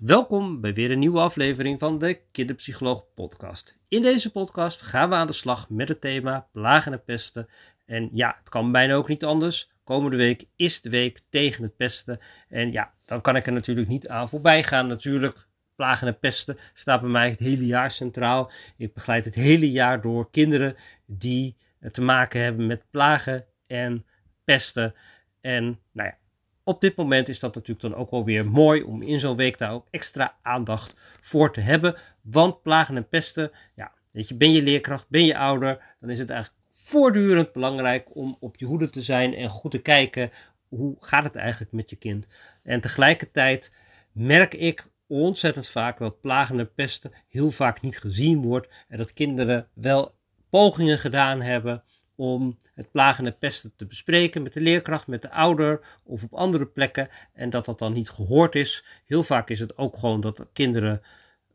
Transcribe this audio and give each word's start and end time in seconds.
Welkom 0.00 0.60
bij 0.60 0.74
weer 0.74 0.90
een 0.90 0.98
nieuwe 0.98 1.20
aflevering 1.20 1.78
van 1.78 1.98
de 1.98 2.20
Kinderpsycholoog 2.32 3.04
Podcast. 3.14 3.78
In 3.88 4.02
deze 4.02 4.30
podcast 4.30 4.80
gaan 4.82 5.08
we 5.08 5.14
aan 5.14 5.26
de 5.26 5.32
slag 5.32 5.70
met 5.70 5.88
het 5.88 6.00
thema 6.00 6.48
plagen 6.52 6.92
en 6.92 7.04
pesten. 7.04 7.48
En 7.86 8.08
ja, 8.12 8.36
het 8.38 8.48
kan 8.48 8.72
bijna 8.72 8.94
ook 8.94 9.08
niet 9.08 9.24
anders. 9.24 9.72
Komende 9.84 10.16
week 10.16 10.44
is 10.56 10.80
de 10.80 10.90
week 10.90 11.20
tegen 11.28 11.62
het 11.62 11.76
pesten. 11.76 12.18
En 12.48 12.72
ja, 12.72 12.92
dan 13.04 13.20
kan 13.20 13.36
ik 13.36 13.46
er 13.46 13.52
natuurlijk 13.52 13.88
niet 13.88 14.08
aan 14.08 14.28
voorbij 14.28 14.62
gaan. 14.62 14.86
Natuurlijk, 14.86 15.46
plagen 15.74 16.06
en 16.06 16.18
pesten 16.18 16.58
staat 16.74 17.00
bij 17.00 17.10
mij 17.10 17.30
het 17.30 17.38
hele 17.38 17.66
jaar 17.66 17.90
centraal. 17.90 18.50
Ik 18.76 18.94
begeleid 18.94 19.24
het 19.24 19.34
hele 19.34 19.70
jaar 19.70 20.00
door 20.00 20.30
kinderen 20.30 20.76
die 21.06 21.56
te 21.92 22.02
maken 22.02 22.42
hebben 22.42 22.66
met 22.66 22.84
plagen 22.90 23.44
en 23.66 24.06
pesten. 24.44 24.94
En 25.40 25.80
nou 25.92 26.08
ja, 26.08 26.18
op 26.64 26.80
dit 26.80 26.96
moment 26.96 27.28
is 27.28 27.40
dat 27.40 27.54
natuurlijk 27.54 27.80
dan 27.80 27.94
ook 27.94 28.10
wel 28.10 28.24
weer 28.24 28.46
mooi 28.46 28.82
om 28.82 29.02
in 29.02 29.20
zo'n 29.20 29.36
week 29.36 29.58
daar 29.58 29.72
ook 29.72 29.86
extra 29.90 30.36
aandacht 30.42 30.94
voor 31.20 31.52
te 31.52 31.60
hebben. 31.60 31.96
Want 32.20 32.62
plagen 32.62 32.96
en 32.96 33.08
pesten, 33.08 33.50
ja, 33.74 33.92
weet 34.12 34.28
je, 34.28 34.34
ben 34.34 34.52
je 34.52 34.62
leerkracht, 34.62 35.08
ben 35.08 35.24
je 35.24 35.36
ouder, 35.36 35.96
dan 36.00 36.10
is 36.10 36.18
het 36.18 36.30
eigenlijk 36.30 36.60
voortdurend 36.70 37.52
belangrijk 37.52 38.16
om 38.16 38.36
op 38.40 38.56
je 38.56 38.64
hoede 38.64 38.90
te 38.90 39.02
zijn 39.02 39.34
en 39.34 39.48
goed 39.48 39.70
te 39.70 39.82
kijken 39.82 40.30
hoe 40.68 40.96
gaat 41.00 41.24
het 41.24 41.36
eigenlijk 41.36 41.72
met 41.72 41.90
je 41.90 41.96
kind. 41.96 42.26
En 42.62 42.80
tegelijkertijd 42.80 43.74
merk 44.12 44.54
ik 44.54 44.86
ontzettend 45.06 45.68
vaak 45.68 45.98
dat 45.98 46.20
plagen 46.20 46.58
en 46.58 46.74
pesten 46.74 47.12
heel 47.28 47.50
vaak 47.50 47.80
niet 47.80 47.98
gezien 47.98 48.42
wordt 48.42 48.68
en 48.88 48.98
dat 48.98 49.12
kinderen 49.12 49.68
wel 49.74 50.14
pogingen 50.50 50.98
gedaan 50.98 51.40
hebben 51.40 51.82
om 52.20 52.56
het 52.74 52.90
plagen 52.90 53.26
en 53.26 53.38
pesten 53.38 53.72
te 53.76 53.86
bespreken 53.86 54.42
met 54.42 54.52
de 54.52 54.60
leerkracht, 54.60 55.06
met 55.06 55.22
de 55.22 55.30
ouder 55.30 55.80
of 56.04 56.22
op 56.22 56.34
andere 56.34 56.66
plekken 56.66 57.08
en 57.32 57.50
dat 57.50 57.64
dat 57.64 57.78
dan 57.78 57.92
niet 57.92 58.10
gehoord 58.10 58.54
is. 58.54 58.84
Heel 59.06 59.22
vaak 59.22 59.50
is 59.50 59.60
het 59.60 59.78
ook 59.78 59.96
gewoon 59.96 60.20
dat 60.20 60.46
kinderen 60.52 61.02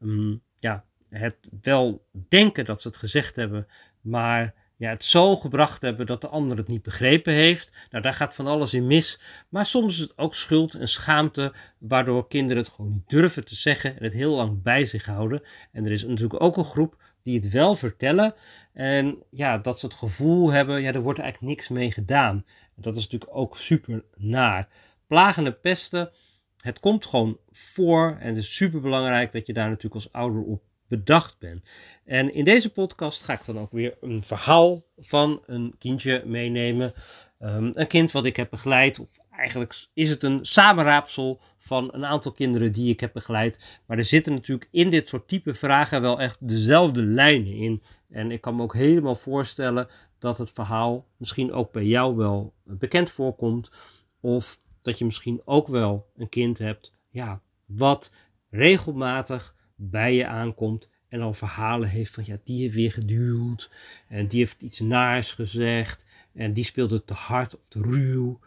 um, 0.02 0.42
ja, 0.60 0.84
het 1.10 1.38
wel 1.62 2.06
denken 2.30 2.66
dat 2.66 2.82
ze 2.82 2.88
het 2.88 2.98
gezegd 2.98 3.36
hebben, 3.36 3.68
maar 4.02 4.54
ja, 4.78 4.90
het 4.90 5.04
zo 5.04 5.36
gebracht 5.36 5.82
hebben 5.82 6.06
dat 6.06 6.22
de 6.22 6.28
ander 6.28 6.58
het 6.58 6.68
niet 6.68 6.84
begrepen 6.84 7.34
heeft. 7.34 7.72
Nou, 7.90 8.04
daar 8.04 8.14
gaat 8.14 8.36
van 8.36 8.48
alles 8.48 8.74
in 8.74 8.88
mis. 8.88 9.20
Maar 9.50 9.66
soms 9.66 9.94
is 9.94 10.00
het 10.00 10.18
ook 10.18 10.36
schuld 10.36 10.74
en 10.74 10.88
schaamte, 10.88 11.54
waardoor 11.78 12.28
kinderen 12.28 12.64
het 12.64 12.72
gewoon 12.72 12.92
niet 12.92 13.10
durven 13.10 13.46
te 13.46 13.56
zeggen 13.56 13.98
en 13.98 14.04
het 14.04 14.14
heel 14.14 14.36
lang 14.36 14.64
bij 14.64 14.86
zich 14.86 15.06
houden. 15.06 15.44
En 15.72 15.86
er 15.86 15.92
is 15.92 16.04
natuurlijk 16.04 16.42
ook 16.42 16.58
een 16.58 16.64
groep 16.64 16.98
die 17.26 17.40
het 17.40 17.50
wel 17.50 17.76
vertellen. 17.76 18.34
En 18.74 19.24
ja, 19.30 19.58
dat 19.58 19.80
ze 19.80 19.86
het 19.86 19.96
gevoel 19.96 20.52
hebben, 20.52 20.82
ja, 20.82 20.94
er 20.94 21.02
wordt 21.02 21.20
eigenlijk 21.20 21.56
niks 21.56 21.70
mee 21.70 21.92
gedaan. 21.92 22.46
Dat 22.76 22.96
is 22.96 23.04
natuurlijk 23.04 23.38
ook 23.38 23.58
super 23.58 24.04
naar. 24.16 24.68
Plagende 25.08 25.52
pesten, 25.52 26.12
het 26.60 26.80
komt 26.80 27.06
gewoon 27.06 27.38
voor 27.52 28.18
en 28.20 28.28
het 28.28 28.38
is 28.38 28.56
super 28.56 28.82
belangrijk 28.82 29.32
dat 29.32 29.48
je 29.48 29.54
daar 29.54 29.68
natuurlijk 29.68 29.96
als 29.96 30.12
ouder 30.12 30.44
op 30.44 30.64
bedacht 30.88 31.40
bent. 31.40 31.64
En 32.06 32.34
in 32.34 32.46
deze 32.46 32.72
podcast 32.72 33.22
ga 33.22 33.34
ik 33.34 33.46
dan 33.46 33.60
ook 33.60 33.72
weer 33.72 33.98
een 34.02 34.24
verhaal 34.24 34.86
van 34.98 35.44
een 35.46 35.76
kindje 35.80 36.24
meenemen. 36.26 36.94
Um, 37.40 37.72
een 37.74 37.88
kind 37.88 38.12
wat 38.12 38.26
ik 38.26 38.36
heb 38.36 38.50
begeleid, 38.50 39.00
of 39.00 39.10
eigenlijk 39.32 39.88
is 39.94 40.10
het 40.10 40.24
een 40.24 40.46
samenraapsel 40.46 41.42
van 41.66 41.90
een 41.94 42.06
aantal 42.06 42.32
kinderen 42.32 42.72
die 42.72 42.90
ik 42.92 43.00
heb 43.00 43.14
begeleid. 43.14 43.82
Maar 43.86 43.98
er 43.98 44.06
zitten 44.06 44.34
natuurlijk 44.34 44.70
in 44.72 44.90
dit 44.90 45.08
soort 45.08 45.28
type 45.28 45.54
vragen 45.54 46.02
wel 46.02 46.22
echt 46.22 46.48
dezelfde 46.48 47.04
lijnen 47.04 47.54
in. 47.54 47.84
En 48.10 48.32
ik 48.32 48.42
kan 48.42 48.56
me 48.56 48.62
ook 48.62 48.74
helemaal 48.74 49.16
voorstellen 49.16 49.88
dat 50.20 50.38
het 50.38 50.52
verhaal 50.52 51.08
misschien 51.18 51.52
ook 51.52 51.72
bij 51.72 51.86
jou 51.86 52.16
wel 52.16 52.54
bekend 52.64 53.12
voorkomt. 53.12 53.72
Of 54.20 54.60
dat 54.82 54.98
je 54.98 55.06
misschien 55.06 55.42
ook 55.46 55.68
wel 55.68 56.10
een 56.16 56.30
kind 56.30 56.58
hebt, 56.58 56.92
ja, 57.10 57.42
wat 57.66 58.12
regelmatig 58.50 59.56
bij 59.76 60.16
je 60.16 60.28
aankomt 60.28 60.90
en 61.08 61.22
al 61.22 61.34
verhalen 61.34 61.90
heeft 61.90 62.14
van 62.14 62.24
ja, 62.28 62.38
die 62.44 62.62
heeft 62.62 62.76
weer 62.76 62.92
geduwd 62.92 63.72
en 64.08 64.28
die 64.28 64.40
heeft 64.40 64.62
iets 64.62 64.80
naars 64.80 65.34
gezegd 65.34 66.06
en 66.34 66.54
die 66.54 66.64
speelde 66.64 67.04
te 67.04 67.14
hard 67.14 67.58
of 67.58 67.68
te 67.68 67.82
ruw. 67.82 68.40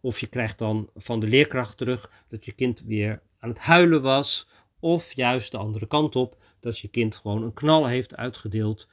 Of 0.00 0.20
je 0.20 0.26
krijgt 0.26 0.58
dan 0.58 0.90
van 0.94 1.20
de 1.20 1.26
leerkracht 1.26 1.76
terug 1.76 2.24
dat 2.28 2.44
je 2.44 2.52
kind 2.52 2.82
weer 2.86 3.22
aan 3.38 3.48
het 3.48 3.58
huilen 3.58 4.02
was. 4.02 4.48
Of 4.80 5.12
juist 5.12 5.50
de 5.50 5.58
andere 5.58 5.86
kant 5.86 6.16
op, 6.16 6.42
dat 6.60 6.78
je 6.78 6.88
kind 6.88 7.16
gewoon 7.16 7.42
een 7.42 7.54
knal 7.54 7.86
heeft 7.86 8.16
uitgedeeld 8.16 8.88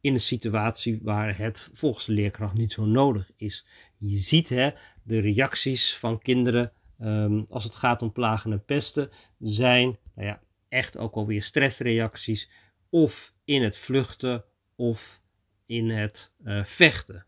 in 0.00 0.12
een 0.12 0.20
situatie 0.20 1.00
waar 1.02 1.38
het 1.38 1.70
volgens 1.72 2.04
de 2.04 2.12
leerkracht 2.12 2.54
niet 2.54 2.72
zo 2.72 2.84
nodig 2.84 3.30
is. 3.36 3.66
Je 3.96 4.16
ziet 4.16 4.48
hè, 4.48 4.70
de 5.02 5.18
reacties 5.18 5.96
van 5.96 6.18
kinderen 6.18 6.72
um, 7.00 7.46
als 7.48 7.64
het 7.64 7.74
gaat 7.74 8.02
om 8.02 8.12
plagen 8.12 8.52
en 8.52 8.64
pesten 8.64 9.10
zijn 9.38 9.98
nou 10.14 10.28
ja, 10.28 10.40
echt 10.68 10.96
ook 10.96 11.14
alweer 11.14 11.42
stressreacties 11.42 12.50
of 12.88 13.34
in 13.44 13.62
het 13.62 13.78
vluchten 13.78 14.44
of 14.76 15.20
in 15.66 15.90
het 15.90 16.32
uh, 16.44 16.64
vechten. 16.64 17.26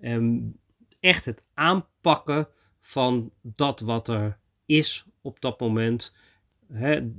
Um, 0.00 0.58
echt 1.04 1.24
het 1.24 1.42
aanpakken 1.54 2.48
van 2.80 3.30
dat 3.42 3.80
wat 3.80 4.08
er 4.08 4.38
is 4.66 5.04
op 5.20 5.40
dat 5.40 5.60
moment. 5.60 6.14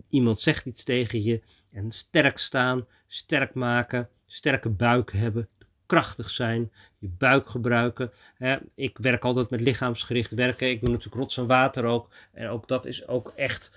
iemand 0.10 0.42
zegt 0.42 0.66
iets 0.66 0.84
tegen 0.84 1.24
je 1.24 1.42
en 1.72 1.92
sterk 1.92 2.38
staan, 2.38 2.86
sterk 3.08 3.54
maken, 3.54 4.10
sterke 4.26 4.70
buik 4.70 5.12
hebben, 5.12 5.50
krachtig 5.86 6.30
zijn, 6.30 6.72
je 6.98 7.10
buik 7.10 7.50
gebruiken. 7.50 8.12
ik 8.76 8.98
werk 8.98 9.24
altijd 9.24 9.50
met 9.50 9.62
lichaamsgericht 9.62 10.32
werken. 10.32 10.70
Ik 10.70 10.80
doe 10.80 10.90
natuurlijk 10.90 11.16
rots 11.16 11.38
en 11.38 11.48
water 11.48 11.84
ook. 11.84 12.10
En 12.32 12.48
ook 12.48 12.68
dat 12.68 12.86
is 12.86 13.08
ook 13.08 13.34
echt 13.36 13.72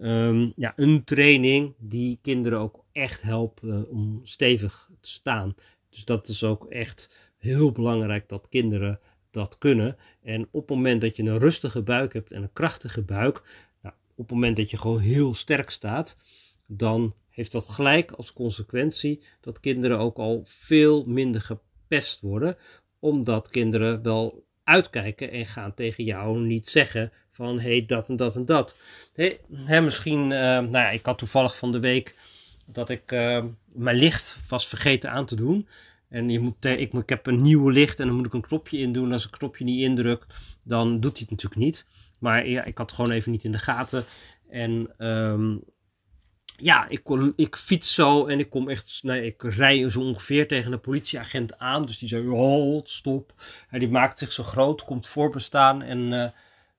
um, 0.00 0.52
ja, 0.56 0.72
een 0.76 1.04
training 1.04 1.74
die 1.78 2.18
kinderen 2.22 2.58
ook 2.58 2.84
echt 2.92 3.22
helpt 3.22 3.62
om 3.88 4.20
stevig 4.24 4.88
te 5.00 5.10
staan. 5.10 5.54
Dus 5.90 6.04
dat 6.04 6.28
is 6.28 6.44
ook 6.44 6.64
echt 6.70 7.32
heel 7.38 7.72
belangrijk 7.72 8.28
dat 8.28 8.48
kinderen 8.48 9.00
dat 9.34 9.58
kunnen. 9.58 9.96
En 10.22 10.48
op 10.50 10.68
het 10.68 10.76
moment 10.76 11.00
dat 11.00 11.16
je 11.16 11.22
een 11.22 11.38
rustige 11.38 11.82
buik 11.82 12.12
hebt 12.12 12.32
en 12.32 12.42
een 12.42 12.52
krachtige 12.52 13.02
buik, 13.02 13.42
nou, 13.82 13.94
op 14.14 14.24
het 14.24 14.30
moment 14.30 14.56
dat 14.56 14.70
je 14.70 14.76
gewoon 14.76 15.00
heel 15.00 15.34
sterk 15.34 15.70
staat, 15.70 16.16
dan 16.66 17.14
heeft 17.30 17.52
dat 17.52 17.68
gelijk 17.68 18.10
als 18.10 18.32
consequentie 18.32 19.22
dat 19.40 19.60
kinderen 19.60 19.98
ook 19.98 20.16
al 20.16 20.42
veel 20.44 21.04
minder 21.06 21.40
gepest 21.40 22.20
worden, 22.20 22.56
omdat 22.98 23.48
kinderen 23.48 24.02
wel 24.02 24.44
uitkijken 24.64 25.30
en 25.30 25.46
gaan 25.46 25.74
tegen 25.74 26.04
jou 26.04 26.38
niet 26.40 26.68
zeggen 26.68 27.12
van 27.30 27.60
hé 27.60 27.68
hey, 27.68 27.86
dat 27.86 28.08
en 28.08 28.16
dat 28.16 28.36
en 28.36 28.46
dat. 28.46 28.76
Hey, 29.12 29.40
misschien, 29.82 30.22
uh, 30.22 30.38
nou 30.38 30.70
ja, 30.70 30.90
ik 30.90 31.06
had 31.06 31.18
toevallig 31.18 31.56
van 31.56 31.72
de 31.72 31.80
week 31.80 32.14
dat 32.66 32.90
ik 32.90 33.12
uh, 33.12 33.44
mijn 33.72 33.96
licht 33.96 34.38
was 34.48 34.68
vergeten 34.68 35.10
aan 35.10 35.26
te 35.26 35.36
doen. 35.36 35.68
En 36.14 36.30
je 36.30 36.40
moet, 36.40 36.64
ik, 36.64 36.92
ik 36.92 37.08
heb 37.08 37.26
een 37.26 37.42
nieuwe 37.42 37.72
licht 37.72 38.00
en 38.00 38.06
dan 38.06 38.16
moet 38.16 38.26
ik 38.26 38.32
een 38.32 38.40
knopje 38.40 38.78
in 38.78 38.92
doen. 38.92 39.12
Als 39.12 39.26
ik 39.26 39.32
een 39.32 39.38
knopje 39.38 39.64
niet 39.64 39.80
indruk, 39.80 40.26
dan 40.64 41.00
doet 41.00 41.12
hij 41.12 41.20
het 41.20 41.30
natuurlijk 41.30 41.60
niet. 41.60 41.86
Maar 42.18 42.48
ja, 42.48 42.64
ik 42.64 42.78
had 42.78 42.86
het 42.86 43.00
gewoon 43.00 43.10
even 43.10 43.32
niet 43.32 43.44
in 43.44 43.52
de 43.52 43.58
gaten. 43.58 44.04
En 44.48 45.06
um, 45.06 45.62
ja, 46.56 46.88
ik, 46.88 47.08
ik 47.36 47.56
fiets 47.56 47.94
zo 47.94 48.26
en 48.26 48.38
ik 48.38 48.50
kom 48.50 48.68
echt, 48.68 49.00
nee, 49.02 49.24
ik 49.24 49.42
rij 49.42 49.90
zo 49.90 50.00
ongeveer 50.00 50.48
tegen 50.48 50.72
een 50.72 50.80
politieagent 50.80 51.58
aan. 51.58 51.86
Dus 51.86 51.98
die 51.98 52.08
zei, 52.08 52.28
halt, 52.28 52.90
stop. 52.90 53.34
En 53.70 53.78
die 53.78 53.88
maakt 53.88 54.18
zich 54.18 54.32
zo 54.32 54.42
groot, 54.42 54.84
komt 54.84 55.06
voorbestaan 55.06 55.82
en, 55.82 55.98
uh, 55.98 56.28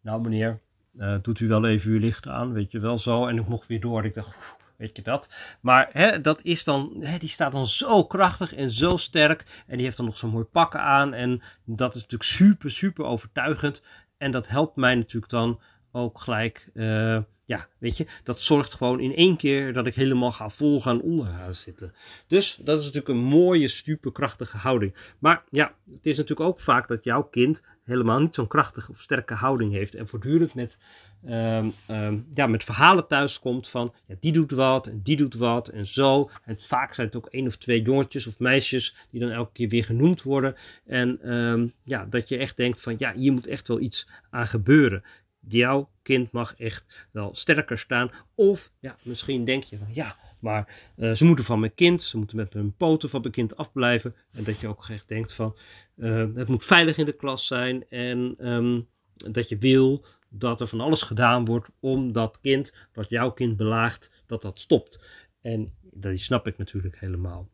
nou 0.01 0.21
meneer, 0.21 0.59
uh, 0.93 1.15
doet 1.21 1.39
u 1.39 1.47
wel 1.47 1.65
even 1.65 1.91
uw 1.91 1.99
licht 1.99 2.27
aan, 2.27 2.53
weet 2.53 2.71
je 2.71 2.79
wel 2.79 2.99
zo. 2.99 3.27
En 3.27 3.37
ik 3.37 3.47
mocht 3.47 3.67
weer 3.67 3.79
door. 3.79 4.05
Ik 4.05 4.13
dacht, 4.13 4.54
weet 4.77 4.95
je 4.95 5.01
dat. 5.01 5.29
Maar 5.61 5.89
hè, 5.91 6.21
dat 6.21 6.41
is 6.43 6.63
dan, 6.63 6.93
hè, 6.99 7.17
die 7.17 7.29
staat 7.29 7.51
dan 7.51 7.65
zo 7.65 8.05
krachtig 8.05 8.53
en 8.53 8.69
zo 8.69 8.97
sterk. 8.97 9.63
En 9.67 9.75
die 9.75 9.85
heeft 9.85 9.97
dan 9.97 10.05
nog 10.05 10.17
zo'n 10.17 10.29
mooi 10.29 10.45
pakken 10.45 10.81
aan. 10.81 11.13
En 11.13 11.41
dat 11.65 11.95
is 11.95 12.01
natuurlijk 12.01 12.29
super, 12.29 12.71
super 12.71 13.05
overtuigend. 13.05 13.81
En 14.17 14.31
dat 14.31 14.47
helpt 14.47 14.75
mij 14.75 14.95
natuurlijk 14.95 15.31
dan 15.31 15.59
ook 15.91 16.19
gelijk. 16.19 16.69
Uh, 16.73 17.17
ja, 17.45 17.67
weet 17.77 17.97
je, 17.97 18.05
dat 18.23 18.41
zorgt 18.41 18.73
gewoon 18.73 18.99
in 18.99 19.15
één 19.15 19.37
keer 19.37 19.73
dat 19.73 19.85
ik 19.85 19.95
helemaal 19.95 20.31
ga 20.31 20.49
vol 20.49 20.81
gaan 20.81 21.01
onder 21.01 21.25
gaan 21.25 21.53
zitten. 21.53 21.93
Dus 22.27 22.59
dat 22.61 22.79
is 22.79 22.85
natuurlijk 22.85 23.13
een 23.13 23.23
mooie, 23.23 23.67
superkrachtige 23.67 24.57
houding. 24.57 24.95
Maar 25.19 25.43
ja, 25.49 25.75
het 25.91 26.05
is 26.05 26.17
natuurlijk 26.17 26.49
ook 26.49 26.59
vaak 26.59 26.87
dat 26.87 27.03
jouw 27.03 27.23
kind 27.23 27.61
helemaal 27.83 28.19
niet 28.19 28.35
zo'n 28.35 28.47
krachtige 28.47 28.91
of 28.91 29.01
sterke 29.01 29.33
houding 29.33 29.71
heeft. 29.71 29.95
En 29.95 30.07
voortdurend 30.07 30.53
met, 30.53 30.77
um, 31.25 31.73
um, 31.89 32.27
ja, 32.33 32.47
met 32.47 32.63
verhalen 32.63 33.07
thuis 33.07 33.39
komt 33.39 33.69
van 33.69 33.93
ja, 34.05 34.15
die 34.19 34.31
doet 34.31 34.51
wat 34.51 34.87
en 34.87 35.01
die 35.03 35.17
doet 35.17 35.33
wat 35.33 35.67
en 35.67 35.87
zo. 35.87 36.29
En 36.43 36.59
vaak 36.59 36.93
zijn 36.93 37.07
het 37.07 37.15
ook 37.15 37.25
één 37.25 37.47
of 37.47 37.55
twee 37.55 37.81
jongetjes 37.81 38.27
of 38.27 38.39
meisjes 38.39 38.95
die 39.11 39.19
dan 39.19 39.29
elke 39.29 39.51
keer 39.51 39.69
weer 39.69 39.83
genoemd 39.83 40.23
worden. 40.23 40.55
En 40.85 41.33
um, 41.33 41.73
ja, 41.83 42.05
dat 42.05 42.29
je 42.29 42.37
echt 42.37 42.57
denkt 42.57 42.81
van 42.81 42.95
ja, 42.97 43.13
hier 43.13 43.33
moet 43.33 43.47
echt 43.47 43.67
wel 43.67 43.79
iets 43.79 44.07
aan 44.29 44.47
gebeuren 44.47 45.03
jouw 45.47 45.89
kind 46.01 46.31
mag 46.31 46.55
echt 46.57 47.07
wel 47.11 47.35
sterker 47.35 47.79
staan. 47.79 48.11
Of 48.35 48.71
ja, 48.79 48.97
misschien 49.01 49.45
denk 49.45 49.63
je 49.63 49.77
van 49.77 49.93
ja, 49.93 50.15
maar 50.39 50.91
uh, 50.97 51.13
ze 51.13 51.25
moeten 51.25 51.45
van 51.45 51.59
mijn 51.59 51.73
kind, 51.73 52.03
ze 52.03 52.17
moeten 52.17 52.37
met 52.37 52.53
hun 52.53 52.75
poten 52.75 53.09
van 53.09 53.21
mijn 53.21 53.33
kind 53.33 53.57
afblijven. 53.57 54.15
En 54.31 54.43
dat 54.43 54.59
je 54.59 54.67
ook 54.67 54.89
echt 54.89 55.07
denkt 55.07 55.33
van 55.33 55.57
uh, 55.95 56.25
het 56.35 56.47
moet 56.47 56.65
veilig 56.65 56.97
in 56.97 57.05
de 57.05 57.15
klas 57.15 57.47
zijn. 57.47 57.89
En 57.89 58.35
um, 58.53 58.87
dat 59.15 59.49
je 59.49 59.57
wil 59.57 60.05
dat 60.29 60.61
er 60.61 60.67
van 60.67 60.79
alles 60.79 61.01
gedaan 61.01 61.45
wordt 61.45 61.69
om 61.79 62.11
dat 62.11 62.39
kind, 62.41 62.87
wat 62.93 63.09
jouw 63.09 63.31
kind 63.31 63.57
belaagt, 63.57 64.11
dat 64.25 64.41
dat 64.41 64.59
stopt. 64.59 64.99
En 65.41 65.73
dat 65.81 66.19
snap 66.19 66.47
ik 66.47 66.57
natuurlijk 66.57 66.99
helemaal. 66.99 67.49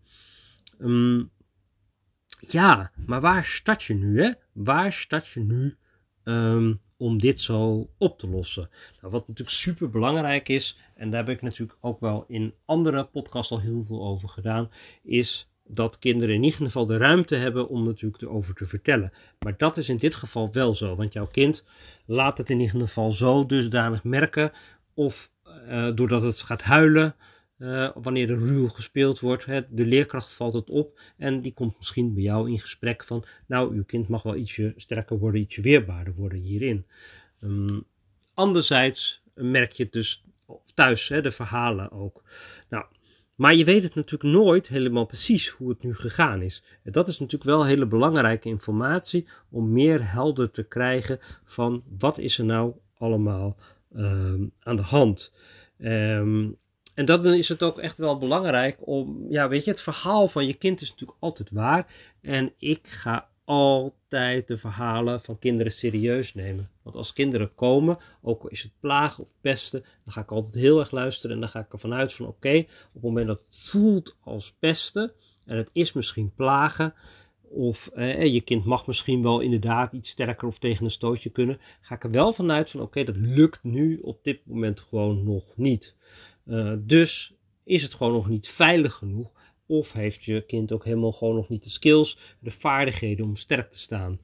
Um, 0.80 1.32
ja, 2.40 2.92
maar 3.06 3.22
waar 3.22 3.46
start 3.46 3.84
je 3.84 3.94
nu? 3.94 4.22
Hè? 4.24 4.32
Waar 4.52 4.94
start 4.94 5.28
je 5.28 5.40
nu 5.40 5.78
um, 6.24 6.80
om 6.98 7.20
dit 7.20 7.42
zo 7.42 7.90
op 7.98 8.20
te 8.20 8.28
lossen? 8.28 8.70
Nou, 9.02 9.14
wat 9.14 9.28
natuurlijk 9.28 9.58
super 9.58 9.90
belangrijk 9.90 10.50
is, 10.50 10.78
en 10.96 11.10
daar 11.10 11.26
heb 11.26 11.36
ik 11.36 11.42
natuurlijk 11.42 11.78
ook 11.82 12.00
wel 12.00 12.26
in 12.28 12.54
andere 12.66 13.04
podcasts 13.04 13.52
al 13.52 13.60
heel 13.60 13.84
veel 13.84 14.06
over 14.06 14.30
gedaan, 14.30 14.70
is 15.04 15.50
dat 15.64 16.00
kinderen 16.00 16.36
in 16.36 16.44
ieder 16.44 16.62
geval 16.62 16.86
de 16.86 16.98
ruimte 16.98 17.36
hebben 17.36 17.68
om 17.68 17.86
natuurlijk 17.86 18.22
erover 18.22 18.56
te 18.56 18.66
vertellen. 18.66 19.12
Maar 19.40 19.58
dat 19.58 19.78
is 19.78 19.90
in 19.90 19.98
dit 19.98 20.16
geval 20.16 20.50
wel 20.52 20.74
zo, 20.74 20.96
want 20.96 21.14
jouw 21.14 21.28
kind 21.28 21.66
laat 22.06 22.38
het 22.38 22.50
in 22.50 22.60
ieder 22.60 22.80
geval 22.80 23.12
zo 23.12 23.46
dusdanig 23.46 24.04
merken, 24.04 24.52
of 24.94 25.32
uh, 25.68 25.96
doordat 25.96 26.24
het 26.24 26.42
gaat 26.42 26.62
huilen, 26.62 27.16
uh, 27.62 27.90
wanneer 27.94 28.30
er 28.30 28.38
ruw 28.38 28.68
gespeeld 28.68 29.20
wordt. 29.20 29.46
Hè, 29.46 29.62
de 29.70 29.86
leerkracht 29.86 30.34
valt 30.34 30.54
het 30.54 30.70
op 30.70 31.00
en 31.18 31.42
die 31.42 31.54
komt 31.54 31.78
misschien 31.78 32.14
bij 32.14 32.24
jou 32.24 32.52
in 32.52 32.60
gesprek 32.60 33.04
van, 33.04 33.24
nou, 33.48 33.76
uw 33.76 33.84
kind 33.84 34.08
mag 34.08 34.24
wel 34.24 34.36
ietsje 34.36 34.74
sterker 34.76 35.18
worden, 35.18 35.42
ietsje 35.42 35.62
weerbaarder 35.62 36.14
worden 36.14 36.40
hierin. 36.40 36.86
Um, 37.42 37.84
anderzijds 38.34 39.24
merk 39.34 39.72
je 39.72 39.84
het 39.84 39.92
dus 39.92 40.24
thuis, 40.74 41.08
hè, 41.08 41.22
de 41.22 41.32
verhalen 41.32 41.92
ook. 41.92 42.24
Nou, 42.70 42.86
maar 43.36 43.56
je 43.56 43.66
weet 43.66 43.84
het 43.84 43.96
natuurlijk 43.96 44.34
nooit 44.34 44.68
helemaal 44.68 45.06
precies 45.06 45.50
hoe 45.50 45.70
het 45.70 45.84
nu 45.84 45.96
gegaan 45.96 46.42
is. 46.42 46.64
Dat 46.84 47.08
is 47.08 47.20
natuurlijk 47.20 47.50
wel 47.50 47.66
hele 47.66 47.86
belangrijke 47.86 48.50
informatie 48.50 49.28
om 49.50 49.72
meer 49.72 50.12
helder 50.12 50.52
te 50.52 50.64
krijgen 50.64 51.20
van 51.44 51.84
wat 52.00 52.18
is 52.18 52.38
er 52.38 52.46
nou 52.46 52.74
allemaal 52.98 53.56
um, 53.96 54.52
aan 54.60 54.76
de 54.76 54.82
hand. 54.82 55.34
Um, 55.78 56.58
en 57.02 57.08
dan 57.08 57.26
is 57.34 57.50
het 57.50 57.64
ook 57.64 57.80
echt 57.80 57.98
wel 57.98 58.18
belangrijk 58.18 58.78
om, 58.80 59.26
ja, 59.30 59.48
weet 59.48 59.64
je, 59.64 59.72
het 59.72 59.82
verhaal 59.82 60.28
van 60.28 60.48
je 60.48 60.54
kind 60.54 60.82
is 60.82 60.90
natuurlijk 60.90 61.20
altijd 61.20 61.52
waar. 61.52 61.94
En 62.22 62.54
ik 62.58 62.88
ga 62.88 63.30
altijd 63.46 64.48
de 64.48 64.58
verhalen 64.58 65.22
van 65.22 65.40
kinderen 65.40 65.72
serieus 65.72 66.34
nemen. 66.34 66.70
Want 66.82 66.96
als 66.96 67.14
kinderen 67.14 67.56
komen, 67.56 67.98
ook 68.22 68.44
al 68.44 68.50
is 68.50 68.64
het 68.64 68.72
plagen 68.80 69.24
of 69.24 69.30
pesten, 69.42 69.84
dan 70.04 70.14
ga 70.14 70.22
ik 70.22 70.32
altijd 70.32 70.54
heel 70.54 70.80
erg 70.80 70.92
luisteren. 70.92 71.36
En 71.36 71.42
dan 71.42 71.50
ga 71.50 71.60
ik 71.60 71.74
ervan 71.74 71.94
uit 71.94 72.14
van 72.14 72.28
oké, 72.28 72.58
op 72.58 72.94
het 72.94 73.04
moment 73.04 73.28
dat 73.28 73.44
het 73.48 73.58
voelt 73.58 74.16
als 74.24 74.54
pesten, 74.60 75.12
en 75.46 75.58
het 75.58 75.70
is 75.74 75.94
misschien 75.94 76.34
plagen, 76.36 76.94
of 77.42 77.88
eh, 77.88 78.26
je 78.26 78.42
kind 78.42 78.66
mag 78.66 78.88
misschien 78.88 79.24
wel 79.24 79.40
inderdaad 79.40 79.94
iets 79.94 80.10
sterker 80.10 80.48
of 80.48 80.60
tegen 80.60 80.86
een 80.86 80.92
stootje 80.92 81.30
kunnen, 81.30 81.60
ga 81.82 81.96
ik 81.96 82.04
er 82.04 82.12
wel 82.12 82.34
vanuit 82.34 82.70
van 82.70 82.82
oké, 82.82 83.04
dat 83.04 83.18
lukt 83.18 83.64
nu 83.64 84.00
op 84.02 84.24
dit 84.24 84.40
moment 84.46 84.80
gewoon 84.80 85.24
nog 85.24 85.44
niet. 85.56 85.96
Uh, 86.52 86.74
dus 86.80 87.34
is 87.64 87.84
het 87.84 87.94
gewoon 87.94 88.14
nog 88.14 88.30
niet 88.30 88.50
veilig 88.50 88.94
genoeg 88.94 89.32
of 89.66 89.94
heeft 89.94 90.24
je 90.24 90.46
kind 90.46 90.72
ook 90.72 90.84
helemaal 90.84 91.12
gewoon 91.12 91.36
nog 91.36 91.50
niet 91.50 91.64
de 91.64 91.70
skills, 91.70 92.18
de 92.40 92.52
vaardigheden 92.52 93.26
om 93.26 93.36
sterk 93.36 93.72
te 93.72 93.80
staan. 93.80 94.20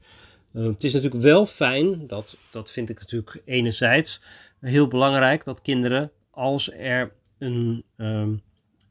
Uh, 0.52 0.66
het 0.66 0.84
is 0.84 0.92
natuurlijk 0.92 1.22
wel 1.22 1.46
fijn, 1.46 2.06
dat, 2.06 2.36
dat 2.50 2.70
vind 2.70 2.88
ik 2.88 2.98
natuurlijk 2.98 3.42
enerzijds 3.44 4.22
heel 4.60 4.88
belangrijk, 4.88 5.44
dat 5.44 5.62
kinderen 5.62 6.10
als 6.30 6.72
er 6.72 7.12
een, 7.38 7.84
um, 7.96 8.42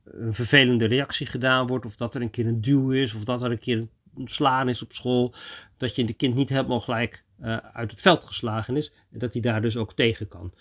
een 0.03 0.33
vervelende 0.33 0.85
reactie 0.85 1.25
gedaan 1.25 1.67
wordt, 1.67 1.85
of 1.85 1.95
dat 1.95 2.15
er 2.15 2.21
een 2.21 2.29
keer 2.29 2.47
een 2.47 2.61
duw 2.61 2.91
is, 2.91 3.13
of 3.13 3.23
dat 3.23 3.41
er 3.41 3.51
een 3.51 3.59
keer 3.59 3.87
een 4.15 4.27
slaan 4.27 4.69
is 4.69 4.81
op 4.81 4.93
school, 4.93 5.33
dat 5.77 5.95
je 5.95 6.05
de 6.05 6.13
kind 6.13 6.35
niet 6.35 6.49
helemaal 6.49 6.79
gelijk 6.79 7.23
uit 7.73 7.91
het 7.91 8.01
veld 8.01 8.23
geslagen 8.23 8.77
is, 8.77 8.91
en 9.11 9.19
dat 9.19 9.33
hij 9.33 9.41
daar 9.41 9.61
dus 9.61 9.77
ook 9.77 9.93
tegen 9.93 10.27
kan. 10.27 10.53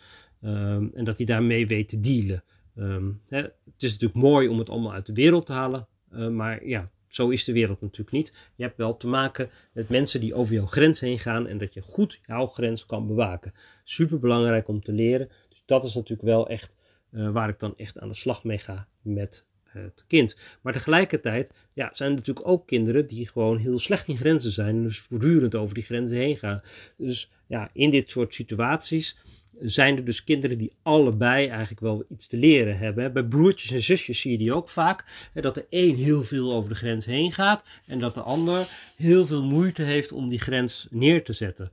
Um, 0.43 0.90
en 0.94 1.05
dat 1.05 1.17
hij 1.17 1.26
daarmee 1.26 1.67
weet 1.67 1.88
te 1.88 2.00
dealen. 2.00 2.44
Um, 2.78 3.20
hè, 3.28 3.38
het 3.40 3.82
is 3.82 3.93
natuurlijk 3.93 4.20
mooi 4.20 4.49
om 4.49 4.58
het 4.58 4.70
allemaal 4.70 4.93
uit 4.93 5.06
de 5.06 5.12
wereld 5.12 5.46
te 5.46 5.52
halen, 5.52 5.87
uh, 6.12 6.28
maar 6.28 6.67
ja, 6.67 6.90
zo 7.08 7.28
is 7.28 7.44
de 7.44 7.52
wereld 7.52 7.81
natuurlijk 7.81 8.11
niet. 8.11 8.32
Je 8.55 8.62
hebt 8.62 8.76
wel 8.76 8.96
te 8.96 9.06
maken 9.06 9.50
met 9.73 9.88
mensen 9.88 10.20
die 10.20 10.34
over 10.34 10.55
jouw 10.55 10.67
grens 10.67 11.00
heen 11.00 11.19
gaan 11.19 11.46
en 11.46 11.58
dat 11.58 11.75
je 11.75 11.81
goed 11.81 12.20
jouw 12.26 12.46
grens 12.46 12.87
kan 12.87 13.06
bewaken. 13.06 13.55
Super 13.84 14.19
belangrijk 14.19 14.69
om 14.69 14.82
te 14.82 14.93
leren. 14.93 15.28
Dus 15.49 15.62
dat 15.64 15.84
is 15.84 15.94
natuurlijk 15.94 16.28
wel 16.28 16.49
echt 16.49 16.76
uh, 17.11 17.31
waar 17.31 17.49
ik 17.49 17.58
dan 17.58 17.76
echt 17.76 17.99
aan 17.99 18.08
de 18.08 18.14
slag 18.14 18.44
mee 18.44 18.58
ga 18.58 18.88
met 19.02 19.46
het 19.64 20.05
kind. 20.06 20.37
Maar 20.62 20.72
tegelijkertijd 20.72 21.52
ja, 21.72 21.90
zijn 21.93 22.11
er 22.11 22.17
natuurlijk 22.17 22.49
ook 22.49 22.67
kinderen 22.67 23.06
die 23.06 23.29
gewoon 23.29 23.58
heel 23.58 23.79
slecht 23.79 24.08
in 24.08 24.17
grenzen 24.17 24.50
zijn 24.50 24.76
en 24.76 24.82
dus 24.82 24.99
voortdurend 24.99 25.55
over 25.55 25.75
die 25.75 25.84
grenzen 25.84 26.19
heen 26.19 26.37
gaan. 26.37 26.62
Dus 26.96 27.31
ja, 27.46 27.70
in 27.72 27.90
dit 27.90 28.11
soort 28.11 28.34
situaties 28.34 29.19
zijn 29.61 29.97
er 29.97 30.05
dus 30.05 30.25
kinderen 30.25 30.58
die 30.58 30.73
allebei 30.82 31.47
eigenlijk 31.47 31.81
wel 31.81 32.05
iets 32.08 32.26
te 32.26 32.37
leren 32.37 32.79
hebben. 32.79 33.12
Bij 33.12 33.25
broertjes 33.25 33.70
en 33.70 33.82
zusjes 33.82 34.20
zie 34.20 34.31
je 34.31 34.38
die 34.38 34.55
ook 34.55 34.69
vaak. 34.69 35.29
Dat 35.35 35.55
de 35.55 35.67
een 35.70 35.97
heel 35.97 36.23
veel 36.23 36.53
over 36.53 36.69
de 36.69 36.75
grens 36.75 37.05
heen 37.05 37.32
gaat 37.32 37.64
en 37.87 37.99
dat 37.99 38.14
de 38.14 38.20
ander 38.20 38.67
heel 38.97 39.26
veel 39.26 39.43
moeite 39.43 39.82
heeft 39.82 40.12
om 40.12 40.29
die 40.29 40.38
grens 40.38 40.87
neer 40.91 41.25
te 41.25 41.32
zetten. 41.32 41.73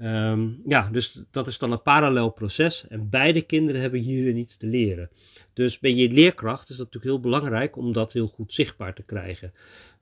Um, 0.00 0.62
ja, 0.66 0.88
dus 0.92 1.22
dat 1.30 1.46
is 1.46 1.58
dan 1.58 1.72
een 1.72 1.82
parallel 1.82 2.30
proces 2.30 2.86
en 2.88 3.08
beide 3.08 3.42
kinderen 3.42 3.80
hebben 3.80 4.00
hierin 4.00 4.36
iets 4.36 4.56
te 4.56 4.66
leren. 4.66 5.10
Dus 5.52 5.78
bij 5.78 5.94
je 5.94 6.10
leerkracht 6.10 6.70
is 6.70 6.76
dat 6.76 6.92
natuurlijk 6.92 7.12
heel 7.12 7.20
belangrijk 7.20 7.76
om 7.76 7.92
dat 7.92 8.12
heel 8.12 8.26
goed 8.26 8.52
zichtbaar 8.52 8.94
te 8.94 9.02
krijgen. 9.02 9.52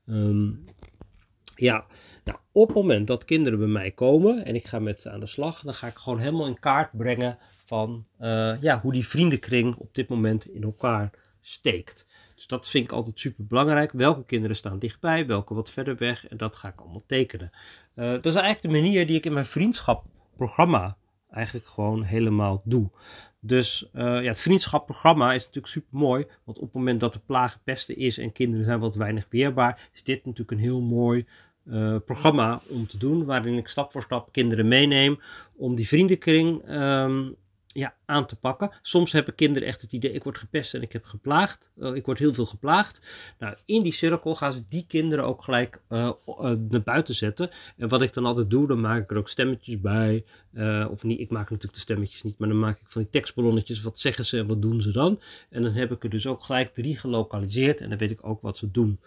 Um, 0.07 0.65
ja, 1.55 1.87
nou, 2.27 2.39
op 2.53 2.67
het 2.67 2.77
moment 2.77 3.07
dat 3.07 3.25
kinderen 3.25 3.59
bij 3.59 3.69
mij 3.69 3.91
komen 3.91 4.45
en 4.45 4.55
ik 4.55 4.67
ga 4.67 4.79
met 4.79 5.01
ze 5.01 5.11
aan 5.11 5.21
de 5.21 5.27
slag, 5.27 5.61
dan 5.61 5.75
ga 5.75 5.87
ik 5.87 5.97
gewoon 5.97 6.19
helemaal 6.19 6.47
in 6.47 6.59
kaart 6.59 6.97
brengen 6.97 7.39
van 7.65 8.07
uh, 8.21 8.63
ja, 8.63 8.81
hoe 8.81 8.93
die 8.93 9.09
vriendenkring 9.09 9.77
op 9.77 9.95
dit 9.95 10.09
moment 10.09 10.49
in 10.49 10.63
elkaar 10.63 11.11
steekt. 11.41 12.07
Dus 12.35 12.47
dat 12.47 12.69
vind 12.69 12.85
ik 12.85 12.93
altijd 12.93 13.21
super 13.21 13.47
belangrijk. 13.47 13.93
Welke 13.93 14.25
kinderen 14.25 14.57
staan 14.57 14.79
dichtbij, 14.79 15.27
welke 15.27 15.55
wat 15.55 15.71
verder 15.71 15.97
weg 15.97 16.29
en 16.29 16.37
dat 16.37 16.57
ga 16.57 16.69
ik 16.69 16.81
allemaal 16.81 17.05
tekenen. 17.07 17.51
Uh, 17.95 18.11
dat 18.11 18.27
is 18.27 18.35
eigenlijk 18.35 18.63
de 18.63 18.81
manier 18.81 19.07
die 19.07 19.17
ik 19.17 19.27
in 19.27 19.33
mijn 19.33 19.45
vriendschapprogramma 19.45 20.97
eigenlijk 21.31 21.67
gewoon 21.67 22.03
helemaal 22.03 22.63
doe. 22.65 22.91
Dus 23.41 23.89
uh, 23.95 24.03
ja, 24.03 24.29
het 24.29 24.41
vriendschapprogramma 24.41 25.33
is 25.33 25.45
natuurlijk 25.45 25.73
super 25.73 25.99
mooi. 25.99 26.27
Want 26.45 26.59
op 26.59 26.65
het 26.65 26.73
moment 26.73 27.01
dat 27.01 27.15
er 27.15 27.21
plagen 27.21 27.61
pesten 27.65 27.97
is 27.97 28.19
en 28.19 28.33
kinderen 28.33 28.65
zijn 28.65 28.81
wat 28.81 28.95
weinig 28.95 29.27
weerbaar, 29.31 29.89
is 29.93 30.03
dit 30.03 30.25
natuurlijk 30.25 30.51
een 30.51 30.65
heel 30.65 30.81
mooi 30.81 31.27
uh, 31.71 31.97
programma 32.05 32.61
om 32.69 32.87
te 32.87 32.99
doen. 32.99 33.25
Waarin 33.25 33.57
ik 33.57 33.69
stap 33.69 33.93
voor 33.93 34.03
stap 34.03 34.33
kinderen 34.33 34.69
meeneem 34.69 35.21
om 35.57 35.75
die 35.75 35.89
vriendenkring 35.89 36.71
um, 36.71 37.37
ja, 37.77 37.95
aan 38.05 38.27
te 38.27 38.37
pakken. 38.37 38.71
Soms 38.83 39.13
hebben 39.13 39.35
kinderen 39.35 39.69
echt 39.69 39.81
het 39.81 39.93
idee, 39.93 40.13
ik 40.13 40.23
word 40.23 40.39
gepest 40.39 40.75
en 40.75 40.83
ik 40.83 40.93
heb 40.93 41.05
geplaagd. 41.05 41.71
Uh, 41.79 41.95
ik 41.95 42.07
word 42.07 42.19
heel 42.19 42.35
veel 42.35 42.47
geplaagd. 42.47 43.01
Nou, 43.39 43.57
in 43.65 43.83
die 43.83 43.93
cirkel 43.93 44.35
gaan 44.35 44.53
ze 44.53 44.63
die 44.69 44.85
kinderen 44.89 45.25
ook 45.25 45.43
gelijk 45.43 45.81
uh, 45.89 46.11
naar 46.69 46.83
buiten 46.85 47.15
zetten. 47.15 47.51
En 47.77 47.89
wat 47.89 48.03
ik 48.03 48.13
dan 48.13 48.27
altijd 48.27 48.51
doe, 48.51 48.67
dan 48.67 48.81
maak 48.81 49.03
ik 49.03 49.11
er 49.11 49.17
ook 49.17 49.29
stemmetjes 49.29 49.81
bij. 49.81 50.25
of 50.91 51.03
niet, 51.03 51.21
ik 51.21 51.31
maak 51.31 51.51
natuurlijk 51.51 51.75
de 51.75 51.81
stemmetjes 51.81 52.23
niet, 52.23 52.39
maar 52.39 52.49
dan 52.49 52.59
maak 52.59 52.81
ik 52.81 52.87
van 52.87 53.03
die 53.03 53.11
tekstballonnetjes. 53.11 53.83
Wat 53.83 53.99
zeggen 53.99 54.25
ze 54.25 54.39
en 54.39 54.47
wat 54.47 54.63
doen 54.63 54.81
ze 54.81 54.93
dan? 54.93 55.21
En 55.51 55.63
dan 55.63 55.73
heb 55.73 55.93
ik 55.93 56.05
er 56.05 56.11
dus 56.11 56.27
ook 56.27 56.43
gelijk 56.43 56.75
drie 56.75 56.97
gelokaliseerd 56.97 57.81
en 57.81 57.89
dan 57.89 57.99
weet 57.99 58.11
ik 58.11 58.27
ook 58.27 58.41
wat 58.41 58.57
ze 58.57 58.71
doen. 58.71 59.01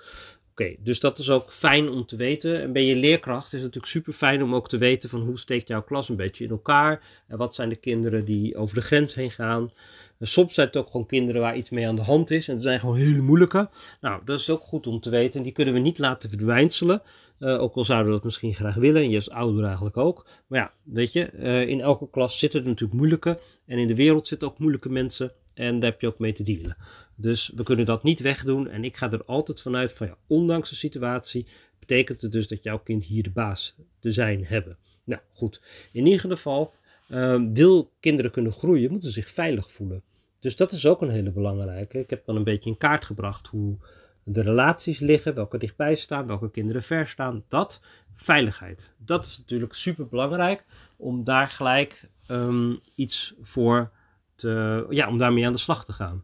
Oké, 0.60 0.76
dus 0.80 1.00
dat 1.00 1.20
is 1.20 1.30
ook 1.30 1.52
fijn 1.52 1.90
om 1.90 2.06
te 2.06 2.16
weten. 2.16 2.62
En 2.62 2.72
ben 2.72 2.86
je 2.86 2.96
leerkracht 2.96 3.46
is 3.46 3.52
het 3.52 3.62
natuurlijk 3.62 3.92
super 3.92 4.14
fijn 4.14 4.44
om 4.44 4.56
ook 4.56 4.70
te 4.70 4.78
weten 4.78 5.10
van 5.10 5.22
hoe 5.22 5.40
steekt 5.40 5.68
jouw 5.68 5.84
klas 5.84 6.10
een 6.10 6.16
beetje 6.16 6.44
in 6.44 6.50
elkaar. 6.50 7.04
En 7.28 7.38
wat 7.38 7.56
zijn 7.56 7.70
de 7.70 7.76
kinderen 7.76 8.26
die 8.26 8.56
over 8.56 8.76
de 8.76 8.82
grens 8.82 9.16
heen 9.16 9.32
gaan. 9.32 9.72
En 10.18 10.28
soms 10.28 10.54
zijn 10.54 10.68
het 10.68 10.78
ook 10.78 10.90
gewoon 10.90 11.06
kinderen 11.06 11.42
waar 11.42 11.58
iets 11.58 11.70
mee 11.70 11.88
aan 11.88 11.96
de 11.96 12.02
hand 12.02 12.32
is. 12.32 12.48
En 12.48 12.54
dat 12.54 12.64
zijn 12.64 12.80
gewoon 12.80 12.96
hele 12.96 13.22
moeilijke. 13.22 13.70
Nou, 14.02 14.22
dat 14.26 14.40
is 14.40 14.50
ook 14.50 14.62
goed 14.62 14.88
om 14.88 15.00
te 15.00 15.10
weten. 15.10 15.38
En 15.38 15.44
die 15.44 15.52
kunnen 15.52 15.74
we 15.74 15.80
niet 15.80 15.98
laten 15.98 16.30
verdwijnselen. 16.30 17.02
Uh, 17.40 17.62
ook 17.62 17.76
al 17.76 17.86
zouden 17.86 18.08
we 18.08 18.14
dat 18.14 18.24
misschien 18.24 18.54
graag 18.54 18.76
willen. 18.76 19.02
En 19.02 19.10
je 19.10 19.16
als 19.16 19.30
ouder 19.30 19.64
eigenlijk 19.66 19.98
ook. 19.98 20.28
Maar 20.48 20.60
ja, 20.60 20.74
weet 20.84 21.14
je, 21.14 21.30
uh, 21.34 21.68
in 21.68 21.82
elke 21.82 22.10
klas 22.10 22.40
zitten 22.40 22.62
er 22.62 22.68
natuurlijk 22.68 23.00
moeilijke. 23.00 23.40
En 23.66 23.78
in 23.78 23.88
de 23.88 23.96
wereld 23.96 24.28
zitten 24.28 24.48
ook 24.48 24.60
moeilijke 24.60 24.90
mensen. 24.90 25.32
En 25.60 25.80
daar 25.80 25.90
heb 25.90 26.02
je 26.02 26.08
ook 26.08 26.20
mee 26.20 26.34
te 26.34 26.44
dealen. 26.44 26.78
Dus 27.16 27.52
we 27.56 27.64
kunnen 27.64 27.86
dat 27.86 28.04
niet 28.04 28.20
wegdoen. 28.20 28.68
En 28.68 28.84
ik 28.84 28.98
ga 28.98 29.12
er 29.12 29.26
altijd 29.26 29.62
vanuit 29.62 29.94
van 29.94 30.08
ja, 30.08 30.18
ondanks 30.28 30.70
de 30.70 30.76
situatie, 30.76 31.48
betekent 31.80 32.22
het 32.22 32.32
dus 32.32 32.48
dat 32.48 32.64
jouw 32.64 32.80
kind 32.80 33.04
hier 33.04 33.24
de 33.24 33.30
baas 33.30 33.76
te 34.00 34.12
zijn 34.12 34.46
hebben. 34.46 34.78
Nou 35.04 35.22
goed, 35.34 35.62
in 35.92 36.06
ieder 36.06 36.20
geval, 36.20 36.74
uh, 37.08 37.42
wil 37.54 37.92
kinderen 38.00 38.32
kunnen 38.32 38.52
groeien, 38.52 38.92
moeten 38.92 39.12
zich 39.12 39.30
veilig 39.30 39.72
voelen. 39.72 40.04
Dus 40.40 40.56
dat 40.56 40.72
is 40.72 40.86
ook 40.86 41.02
een 41.02 41.10
hele 41.10 41.32
belangrijke. 41.32 42.00
Ik 42.00 42.10
heb 42.10 42.26
dan 42.26 42.36
een 42.36 42.44
beetje 42.44 42.70
in 42.70 42.78
kaart 42.78 43.06
gebracht 43.06 43.48
hoe 43.48 43.78
de 44.24 44.42
relaties 44.42 45.00
liggen, 45.00 45.34
welke 45.34 45.58
dichtbij 45.58 45.96
staan, 45.96 46.28
welke 46.28 46.52
kinderen 46.52 46.84
ver 46.84 47.08
staan. 47.08 47.44
Dat, 47.48 47.82
veiligheid. 48.16 48.90
Dat 48.98 49.26
is 49.26 49.38
natuurlijk 49.38 49.74
super 49.74 50.08
belangrijk 50.08 50.66
om 50.98 51.24
daar 51.24 51.48
gelijk 51.48 52.10
um, 52.28 52.80
iets 52.96 53.34
voor 53.42 53.92
te, 54.40 54.86
ja, 54.90 55.08
om 55.08 55.18
daarmee 55.18 55.46
aan 55.46 55.52
de 55.52 55.58
slag 55.58 55.86
te 55.86 55.94
gaan. 55.94 56.22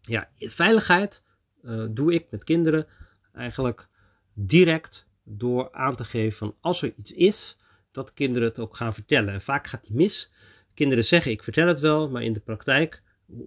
Ja, 0.00 0.28
veiligheid 0.38 1.22
uh, 1.62 1.86
doe 1.90 2.14
ik 2.14 2.26
met 2.30 2.44
kinderen 2.44 2.86
eigenlijk 3.32 3.88
direct 4.34 5.06
door 5.24 5.72
aan 5.72 5.96
te 5.96 6.04
geven 6.04 6.38
van 6.38 6.56
als 6.60 6.82
er 6.82 6.94
iets 6.96 7.12
is, 7.12 7.56
dat 7.92 8.12
kinderen 8.12 8.48
het 8.48 8.58
ook 8.58 8.76
gaan 8.76 8.94
vertellen. 8.94 9.34
En 9.34 9.40
vaak 9.40 9.66
gaat 9.66 9.86
die 9.86 9.96
mis. 9.96 10.32
Kinderen 10.74 11.04
zeggen 11.04 11.30
ik 11.30 11.42
vertel 11.42 11.66
het 11.66 11.80
wel, 11.80 12.10
maar 12.10 12.22
in 12.22 12.32
de 12.32 12.40
praktijk 12.40 13.02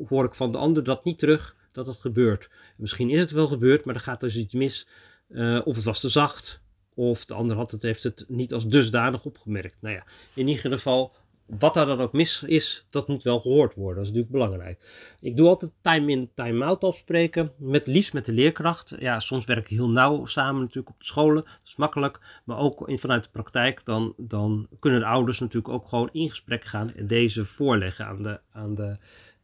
hoor 0.08 0.26
ik 0.26 0.34
van 0.34 0.52
de 0.52 0.58
ander 0.58 0.84
dat 0.84 1.04
niet 1.04 1.20
terug 1.20 1.56
dat 1.72 1.88
het 1.88 1.98
gebeurt. 1.98 2.50
Misschien 2.78 3.10
is 3.10 3.20
het 3.20 3.32
wel 3.32 3.48
gebeurd, 3.48 3.86
maar 3.86 3.96
er 3.96 4.02
gaat 4.02 4.20
dus 4.20 4.36
iets 4.36 4.54
mis. 4.54 4.88
Uh, 5.30 5.62
of 5.64 5.76
het 5.76 5.86
was 5.86 6.00
te 6.00 6.10
zacht, 6.10 6.62
of 6.94 7.26
de 7.26 7.34
ander 7.34 7.56
had 7.56 7.72
het, 7.72 7.82
heeft 7.82 8.04
het 8.04 8.26
niet 8.28 8.54
als 8.54 8.68
dusdanig 8.68 9.26
opgemerkt. 9.26 9.78
Nou 9.82 9.96
ja, 9.96 10.06
in 10.34 10.48
ieder 10.48 10.72
geval, 10.72 11.16
wat 11.46 11.74
daar 11.74 11.86
dan 11.86 12.00
ook 12.00 12.14
mis 12.14 12.44
is, 12.44 12.88
dat 12.90 13.08
moet 13.08 13.24
wel 13.24 13.40
gehoord 13.40 13.74
worden. 13.74 13.96
Dat 13.96 14.04
is 14.04 14.10
natuurlijk 14.10 14.32
belangrijk. 14.32 15.16
Ik 15.22 15.38
doe 15.38 15.48
altijd 15.48 15.72
time-in, 15.82 16.32
time-out 16.34 16.84
afspreken. 16.84 17.52
Met 17.58 17.88
liefst 17.88 18.14
met 18.14 18.26
de 18.26 18.32
leerkracht. 18.32 18.94
Ja, 19.00 19.20
soms 19.20 19.46
werk 19.46 19.70
ik 19.70 19.78
heel 19.78 19.90
nauw 19.90 20.26
samen 20.26 20.62
natuurlijk 20.62 20.90
op 20.90 21.00
de 21.00 21.06
scholen. 21.06 21.44
Dat 21.44 21.60
is 21.64 21.76
makkelijk. 21.76 22.42
Maar 22.46 22.58
ook 22.58 22.88
in, 22.88 23.00
vanuit 23.00 23.24
de 23.24 23.30
praktijk, 23.30 23.86
dan, 23.86 24.14
dan 24.18 24.68
kunnen 24.80 25.00
de 25.00 25.06
ouders 25.06 25.40
natuurlijk 25.40 25.74
ook 25.74 25.88
gewoon 25.88 26.10
in 26.12 26.30
gesprek 26.30 26.64
gaan 26.64 26.94
en 26.94 27.08
deze 27.08 27.46
voorleggen 27.46 28.06
aan 28.06 28.24
de, 28.24 28.40
aan 28.52 28.76
de 28.76 28.98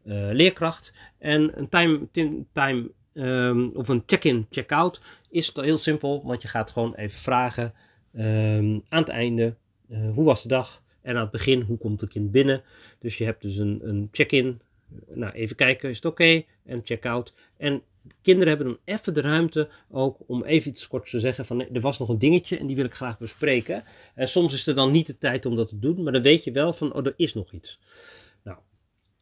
uh, 0.05 0.29
leerkracht. 0.31 0.93
En 1.17 1.57
een 1.59 1.69
time, 1.69 2.07
time 2.51 2.91
um, 3.13 3.71
of 3.73 3.87
een 3.87 4.03
check-in, 4.05 4.47
check-out 4.49 5.01
is 5.29 5.51
heel 5.53 5.77
simpel, 5.77 6.23
want 6.25 6.41
je 6.41 6.47
gaat 6.47 6.71
gewoon 6.71 6.95
even 6.95 7.19
vragen 7.19 7.73
um, 8.13 8.83
aan 8.89 8.99
het 8.99 9.09
einde 9.09 9.55
uh, 9.89 10.13
hoe 10.13 10.25
was 10.25 10.41
de 10.41 10.47
dag 10.47 10.81
en 11.01 11.15
aan 11.15 11.21
het 11.21 11.31
begin 11.31 11.61
hoe 11.61 11.77
komt 11.77 12.01
het 12.01 12.09
kind 12.09 12.31
binnen. 12.31 12.63
Dus 12.99 13.17
je 13.17 13.23
hebt 13.23 13.41
dus 13.41 13.57
een, 13.57 13.79
een 13.83 14.07
check-in, 14.11 14.61
nou 15.07 15.31
even 15.31 15.55
kijken 15.55 15.89
is 15.89 15.95
het 15.95 16.05
oké 16.05 16.43
en 16.65 16.81
check-out. 16.83 17.33
En 17.57 17.81
kinderen 18.21 18.49
hebben 18.49 18.67
dan 18.67 18.95
even 18.95 19.13
de 19.13 19.21
ruimte 19.21 19.69
ook 19.89 20.17
om 20.27 20.43
even 20.43 20.71
iets 20.71 20.87
kort 20.87 21.09
te 21.09 21.19
zeggen 21.19 21.45
van 21.45 21.61
er 21.73 21.81
was 21.81 21.99
nog 21.99 22.09
een 22.09 22.19
dingetje 22.19 22.57
en 22.57 22.67
die 22.67 22.75
wil 22.75 22.85
ik 22.85 22.93
graag 22.93 23.17
bespreken. 23.17 23.83
En 24.15 24.27
soms 24.27 24.53
is 24.53 24.67
er 24.67 24.75
dan 24.75 24.91
niet 24.91 25.07
de 25.07 25.17
tijd 25.17 25.45
om 25.45 25.55
dat 25.55 25.67
te 25.67 25.79
doen, 25.79 26.03
maar 26.03 26.13
dan 26.13 26.21
weet 26.21 26.43
je 26.43 26.51
wel 26.51 26.73
van 26.73 26.93
oh 26.93 27.05
er 27.05 27.13
is 27.15 27.33
nog 27.33 27.51
iets. 27.51 27.79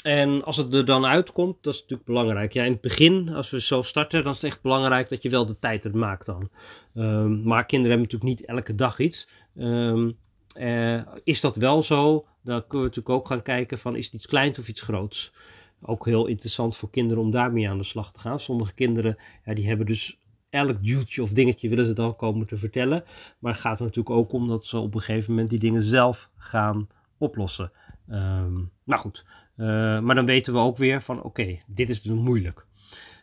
En 0.04 0.44
als 0.44 0.58
het 0.58 0.74
er 0.74 0.86
dan 0.86 1.06
uitkomt, 1.06 1.58
dat 1.62 1.74
is 1.74 1.80
natuurlijk 1.80 2.08
belangrijk. 2.08 2.54
Ja, 2.54 2.64
in 2.64 2.72
het 2.72 2.82
begin, 2.82 3.30
als 3.30 3.50
we 3.50 3.62
zo 3.62 3.82
starten, 3.82 4.24
dan 4.24 4.32
is 4.32 4.42
het 4.42 4.52
echt 4.52 4.62
belangrijk 4.62 5.10
dat 5.10 5.22
je 5.22 5.30
wel 5.30 5.46
de 5.46 5.60
tijd 5.60 5.86
er 5.86 5.98
maakt 5.98 6.26
dan. 6.26 6.50
Um, 6.94 7.44
maar 7.44 7.66
kinderen 7.66 7.98
hebben 7.98 8.10
natuurlijk 8.12 8.40
niet 8.40 8.50
elke 8.50 8.76
dag 8.76 9.00
iets. 9.00 9.28
Um, 9.56 10.18
uh, 10.60 11.02
is 11.24 11.42
dat 11.42 11.56
wel 11.56 11.82
zo, 11.82 12.26
dan 12.44 12.68
kunnen 12.68 12.90
we 12.90 12.96
natuurlijk 12.96 13.10
ook 13.10 13.28
gaan 13.28 13.42
kijken 13.42 13.78
van 13.78 13.96
is 13.96 14.06
het 14.06 14.14
iets 14.14 14.28
kleins 14.28 14.60
of 14.60 14.68
iets 14.68 14.82
groots. 14.82 15.34
Ook 15.82 16.06
heel 16.06 16.26
interessant 16.26 16.78
voor 16.78 16.90
kinderen 16.90 17.24
om 17.24 17.32
daarmee 17.32 17.70
aan 17.70 17.78
de 17.78 17.84
slag 17.84 18.12
te 18.12 18.20
gaan. 18.20 18.40
Sommige 18.40 18.74
kinderen, 18.74 19.18
ja, 19.46 19.54
die 19.54 19.68
hebben 19.68 19.86
dus 19.86 20.20
elk 20.50 20.84
duwtje 20.84 21.22
of 21.22 21.30
dingetje 21.30 21.70
willen 21.70 21.86
ze 21.86 21.94
dan 21.94 22.16
komen 22.16 22.48
te 22.48 22.58
vertellen. 22.58 23.04
Maar 23.40 23.52
het 23.52 23.62
gaat 23.62 23.80
er 23.80 23.86
natuurlijk 23.86 24.16
ook 24.16 24.32
om 24.32 24.48
dat 24.48 24.66
ze 24.66 24.78
op 24.78 24.96
een 24.96 25.02
gegeven 25.02 25.32
moment 25.32 25.50
die 25.50 25.60
dingen 25.60 25.82
zelf 25.82 26.30
gaan 26.38 26.88
oplossen. 27.18 27.72
Um, 28.10 28.72
nou 28.84 29.02
goed, 29.02 29.26
uh, 29.58 30.00
maar 30.00 30.16
dan 30.16 30.26
weten 30.26 30.54
we 30.54 30.60
ook 30.60 30.78
weer 30.78 31.02
van 31.02 31.24
oké, 31.24 31.58
dit 31.68 31.90
is 31.90 32.02
dus 32.02 32.14
moeilijk. 32.14 32.66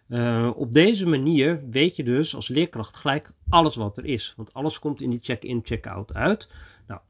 Uh, 0.08 0.50
op 0.56 0.72
deze 0.72 1.06
manier 1.06 1.68
weet 1.70 1.96
je 1.96 2.02
dus 2.04 2.34
als 2.34 2.48
leerkracht 2.48 2.96
gelijk 2.96 3.32
alles 3.48 3.76
wat 3.76 3.96
er 3.96 4.04
is. 4.04 4.34
Want 4.36 4.54
alles 4.54 4.78
komt 4.78 5.00
in 5.00 5.10
die 5.10 5.20
check-in, 5.22 5.60
check-out 5.62 6.14
uit. 6.14 6.48
Nou, 6.86 7.00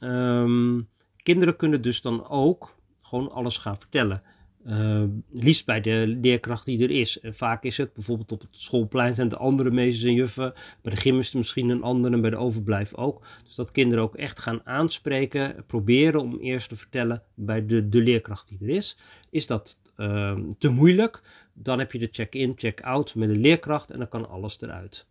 um, 0.00 0.88
kinderen 1.22 1.56
kunnen 1.56 1.82
dus 1.82 2.00
dan 2.00 2.28
ook 2.28 2.74
gewoon 3.02 3.30
alles 3.30 3.56
gaan 3.56 3.78
vertellen. 3.78 4.22
Uh, 4.66 5.02
liefst 5.30 5.66
bij 5.66 5.80
de 5.80 6.16
leerkracht 6.20 6.64
die 6.64 6.82
er 6.82 6.90
is. 6.90 7.18
Vaak 7.22 7.64
is 7.64 7.76
het 7.76 7.94
bijvoorbeeld 7.94 8.32
op 8.32 8.40
het 8.40 8.48
schoolplein 8.50 9.14
zijn 9.14 9.28
de 9.28 9.36
andere 9.36 9.70
meesters 9.70 10.04
en 10.04 10.14
juffen. 10.14 10.52
Bij 10.82 10.94
de 10.94 11.00
gym 11.00 11.18
is 11.18 11.32
misschien 11.32 11.68
een 11.68 11.82
ander 11.82 12.12
en 12.12 12.20
bij 12.20 12.30
de 12.30 12.36
overblijf 12.36 12.94
ook. 12.94 13.26
Dus 13.44 13.54
dat 13.54 13.72
kinderen 13.72 14.04
ook 14.04 14.14
echt 14.14 14.40
gaan 14.40 14.60
aanspreken, 14.64 15.64
proberen 15.66 16.20
om 16.20 16.38
eerst 16.38 16.68
te 16.68 16.76
vertellen 16.76 17.22
bij 17.34 17.66
de, 17.66 17.88
de 17.88 18.02
leerkracht 18.02 18.48
die 18.48 18.58
er 18.60 18.68
is. 18.68 18.98
Is 19.30 19.46
dat 19.46 19.80
uh, 19.96 20.38
te 20.58 20.68
moeilijk? 20.68 21.22
Dan 21.52 21.78
heb 21.78 21.92
je 21.92 21.98
de 21.98 22.08
check-in, 22.10 22.52
check-out 22.56 23.14
met 23.14 23.28
de 23.28 23.36
leerkracht 23.36 23.90
en 23.90 23.98
dan 23.98 24.08
kan 24.08 24.28
alles 24.28 24.60
eruit. 24.60 25.06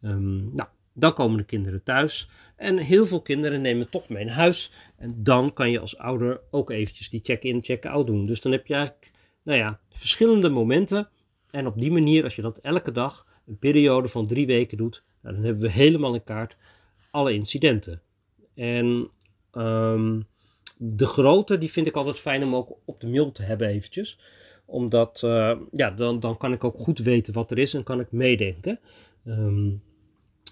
Nou, 0.00 0.68
dan 0.94 1.14
komen 1.14 1.36
de 1.36 1.44
kinderen 1.44 1.82
thuis. 1.82 2.28
En 2.56 2.78
heel 2.78 3.06
veel 3.06 3.22
kinderen 3.22 3.60
nemen 3.60 3.90
toch 3.90 4.08
mee 4.08 4.24
naar 4.24 4.34
huis. 4.34 4.72
En 4.96 5.14
dan 5.22 5.52
kan 5.52 5.70
je 5.70 5.78
als 5.78 5.98
ouder 5.98 6.40
ook 6.50 6.70
eventjes 6.70 7.10
die 7.10 7.20
check-in, 7.22 7.62
check-out 7.62 8.06
doen. 8.06 8.26
Dus 8.26 8.40
dan 8.40 8.52
heb 8.52 8.66
je 8.66 8.74
eigenlijk, 8.74 9.12
nou 9.42 9.58
ja, 9.58 9.80
verschillende 9.90 10.48
momenten. 10.48 11.08
En 11.50 11.66
op 11.66 11.80
die 11.80 11.90
manier, 11.90 12.24
als 12.24 12.36
je 12.36 12.42
dat 12.42 12.58
elke 12.58 12.92
dag, 12.92 13.26
een 13.46 13.58
periode 13.58 14.08
van 14.08 14.26
drie 14.26 14.46
weken 14.46 14.76
doet, 14.76 15.04
nou, 15.22 15.34
dan 15.34 15.44
hebben 15.44 15.62
we 15.62 15.70
helemaal 15.70 16.14
in 16.14 16.24
kaart 16.24 16.56
alle 17.10 17.32
incidenten. 17.32 18.02
En 18.54 19.10
um, 19.52 20.26
de 20.76 21.06
grote, 21.06 21.58
die 21.58 21.70
vind 21.70 21.86
ik 21.86 21.96
altijd 21.96 22.18
fijn 22.18 22.42
om 22.42 22.54
ook 22.54 22.76
op 22.84 23.00
de 23.00 23.06
mail 23.06 23.32
te 23.32 23.42
hebben 23.42 23.68
eventjes. 23.68 24.18
Omdat, 24.64 25.22
uh, 25.24 25.56
ja, 25.72 25.90
dan, 25.90 26.20
dan 26.20 26.36
kan 26.36 26.52
ik 26.52 26.64
ook 26.64 26.76
goed 26.76 26.98
weten 26.98 27.34
wat 27.34 27.50
er 27.50 27.58
is 27.58 27.74
en 27.74 27.82
kan 27.82 28.00
ik 28.00 28.12
meedenken. 28.12 28.80
Um, 29.24 29.82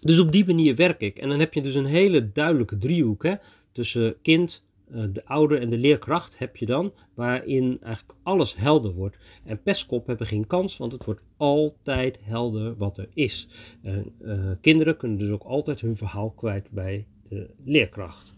dus 0.00 0.18
op 0.18 0.32
die 0.32 0.46
manier 0.46 0.74
werk 0.74 1.00
ik. 1.00 1.18
En 1.18 1.28
dan 1.28 1.38
heb 1.38 1.54
je 1.54 1.62
dus 1.62 1.74
een 1.74 1.84
hele 1.84 2.32
duidelijke 2.32 2.78
driehoek 2.78 3.22
hè, 3.22 3.34
tussen 3.72 4.14
kind, 4.22 4.62
eh, 4.90 5.02
de 5.12 5.24
ouder 5.24 5.60
en 5.60 5.70
de 5.70 5.78
leerkracht 5.78 6.38
heb 6.38 6.56
je 6.56 6.66
dan, 6.66 6.92
waarin 7.14 7.78
eigenlijk 7.82 8.18
alles 8.22 8.56
helder 8.56 8.92
wordt. 8.92 9.16
En 9.44 9.62
pestkop 9.62 10.06
hebben 10.06 10.26
geen 10.26 10.46
kans, 10.46 10.76
want 10.76 10.92
het 10.92 11.04
wordt 11.04 11.20
altijd 11.36 12.18
helder 12.22 12.76
wat 12.76 12.98
er 12.98 13.08
is. 13.14 13.48
Uh, 13.82 14.50
kinderen 14.60 14.96
kunnen 14.96 15.18
dus 15.18 15.30
ook 15.30 15.42
altijd 15.42 15.80
hun 15.80 15.96
verhaal 15.96 16.30
kwijt 16.30 16.70
bij 16.70 17.06
de 17.28 17.50
leerkracht. 17.64 18.34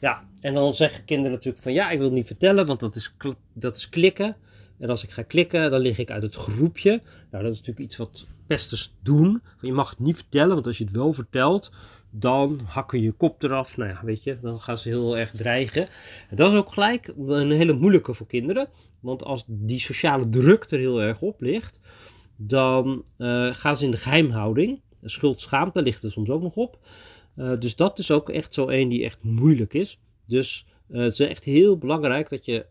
Ja, 0.00 0.22
en 0.40 0.54
dan 0.54 0.74
zeggen 0.74 1.04
kinderen 1.04 1.32
natuurlijk 1.32 1.62
van 1.62 1.72
ja, 1.72 1.90
ik 1.90 1.96
wil 1.96 2.06
het 2.06 2.14
niet 2.14 2.26
vertellen, 2.26 2.66
want 2.66 2.80
dat 2.80 2.96
is, 2.96 3.14
dat 3.52 3.76
is 3.76 3.88
klikken. 3.88 4.36
En 4.80 4.88
als 4.88 5.02
ik 5.02 5.10
ga 5.10 5.22
klikken, 5.22 5.70
dan 5.70 5.80
lig 5.80 5.98
ik 5.98 6.10
uit 6.10 6.22
het 6.22 6.34
groepje. 6.34 7.02
Nou, 7.30 7.44
dat 7.44 7.52
is 7.52 7.58
natuurlijk 7.58 7.86
iets 7.86 7.96
wat 7.96 8.26
pesters 8.46 8.94
doen. 9.02 9.42
Je 9.60 9.72
mag 9.72 9.90
het 9.90 9.98
niet 9.98 10.16
vertellen, 10.16 10.54
want 10.54 10.66
als 10.66 10.78
je 10.78 10.84
het 10.84 10.96
wel 10.96 11.12
vertelt, 11.12 11.70
dan 12.10 12.60
hakken 12.64 13.00
je 13.00 13.12
kop 13.12 13.42
eraf. 13.42 13.76
Nou 13.76 13.90
ja, 13.90 14.00
weet 14.04 14.22
je, 14.22 14.38
dan 14.42 14.60
gaan 14.60 14.78
ze 14.78 14.88
heel 14.88 15.18
erg 15.18 15.30
dreigen. 15.30 15.86
En 16.30 16.36
dat 16.36 16.52
is 16.52 16.58
ook 16.58 16.72
gelijk 16.72 17.12
een 17.26 17.50
hele 17.50 17.72
moeilijke 17.72 18.14
voor 18.14 18.26
kinderen. 18.26 18.68
Want 19.00 19.24
als 19.24 19.44
die 19.46 19.80
sociale 19.80 20.28
druk 20.28 20.70
er 20.70 20.78
heel 20.78 21.02
erg 21.02 21.20
op 21.20 21.40
ligt, 21.40 21.80
dan 22.36 23.04
uh, 23.18 23.54
gaan 23.54 23.76
ze 23.76 23.84
in 23.84 23.90
de 23.90 23.96
geheimhouding. 23.96 24.80
Schuld, 25.02 25.40
schaamte 25.40 25.82
ligt 25.82 26.02
er 26.02 26.10
soms 26.10 26.28
ook 26.28 26.42
nog 26.42 26.56
op. 26.56 26.78
Uh, 27.36 27.58
dus 27.58 27.76
dat 27.76 27.98
is 27.98 28.10
ook 28.10 28.28
echt 28.28 28.54
zo 28.54 28.68
een 28.68 28.88
die 28.88 29.04
echt 29.04 29.22
moeilijk 29.22 29.74
is. 29.74 29.98
Dus 30.26 30.66
uh, 30.90 31.02
het 31.02 31.12
is 31.12 31.18
echt 31.18 31.44
heel 31.44 31.78
belangrijk 31.78 32.28
dat 32.28 32.44
je, 32.44 32.66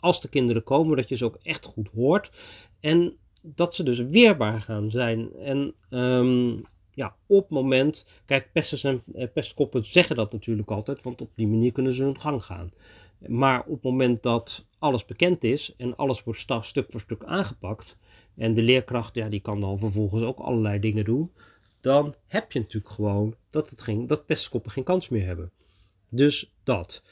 als 0.00 0.20
de 0.20 0.28
kinderen 0.28 0.64
komen, 0.64 0.96
dat 0.96 1.08
je 1.08 1.16
ze 1.16 1.24
ook 1.24 1.38
echt 1.42 1.64
goed 1.64 1.88
hoort. 1.94 2.30
En 2.80 3.16
dat 3.42 3.74
ze 3.74 3.82
dus 3.82 3.98
weerbaar 3.98 4.60
gaan 4.60 4.90
zijn. 4.90 5.32
En 5.36 5.74
um, 5.90 6.64
ja, 6.94 7.16
op 7.26 7.50
moment, 7.50 8.06
kijk, 8.26 8.52
pesters 8.52 8.84
en 8.84 9.02
eh, 9.14 9.28
pestkoppen 9.32 9.86
zeggen 9.86 10.16
dat 10.16 10.32
natuurlijk 10.32 10.70
altijd, 10.70 11.02
want 11.02 11.20
op 11.20 11.30
die 11.34 11.46
manier 11.46 11.72
kunnen 11.72 11.92
ze 11.92 12.02
hun 12.02 12.20
gang 12.20 12.44
gaan. 12.44 12.72
Maar 13.26 13.60
op 13.60 13.72
het 13.72 13.82
moment 13.82 14.22
dat 14.22 14.66
alles 14.78 15.04
bekend 15.04 15.44
is 15.44 15.74
en 15.76 15.96
alles 15.96 16.24
wordt 16.24 16.46
stuk 16.60 16.86
voor 16.90 17.00
stuk 17.00 17.24
aangepakt, 17.24 17.96
en 18.36 18.54
de 18.54 18.62
leerkracht, 18.62 19.14
ja, 19.14 19.28
die 19.28 19.40
kan 19.40 19.60
dan 19.60 19.78
vervolgens 19.78 20.22
ook 20.22 20.38
allerlei 20.38 20.78
dingen 20.78 21.04
doen, 21.04 21.32
dan 21.80 22.14
heb 22.26 22.52
je 22.52 22.58
natuurlijk 22.58 22.92
gewoon 22.92 23.34
dat, 23.50 23.70
het 23.70 23.82
geen, 23.82 24.06
dat 24.06 24.26
pestkoppen 24.26 24.70
geen 24.70 24.84
kans 24.84 25.08
meer 25.08 25.26
hebben. 25.26 25.52
Dus 26.08 26.52
dat. 26.64 27.02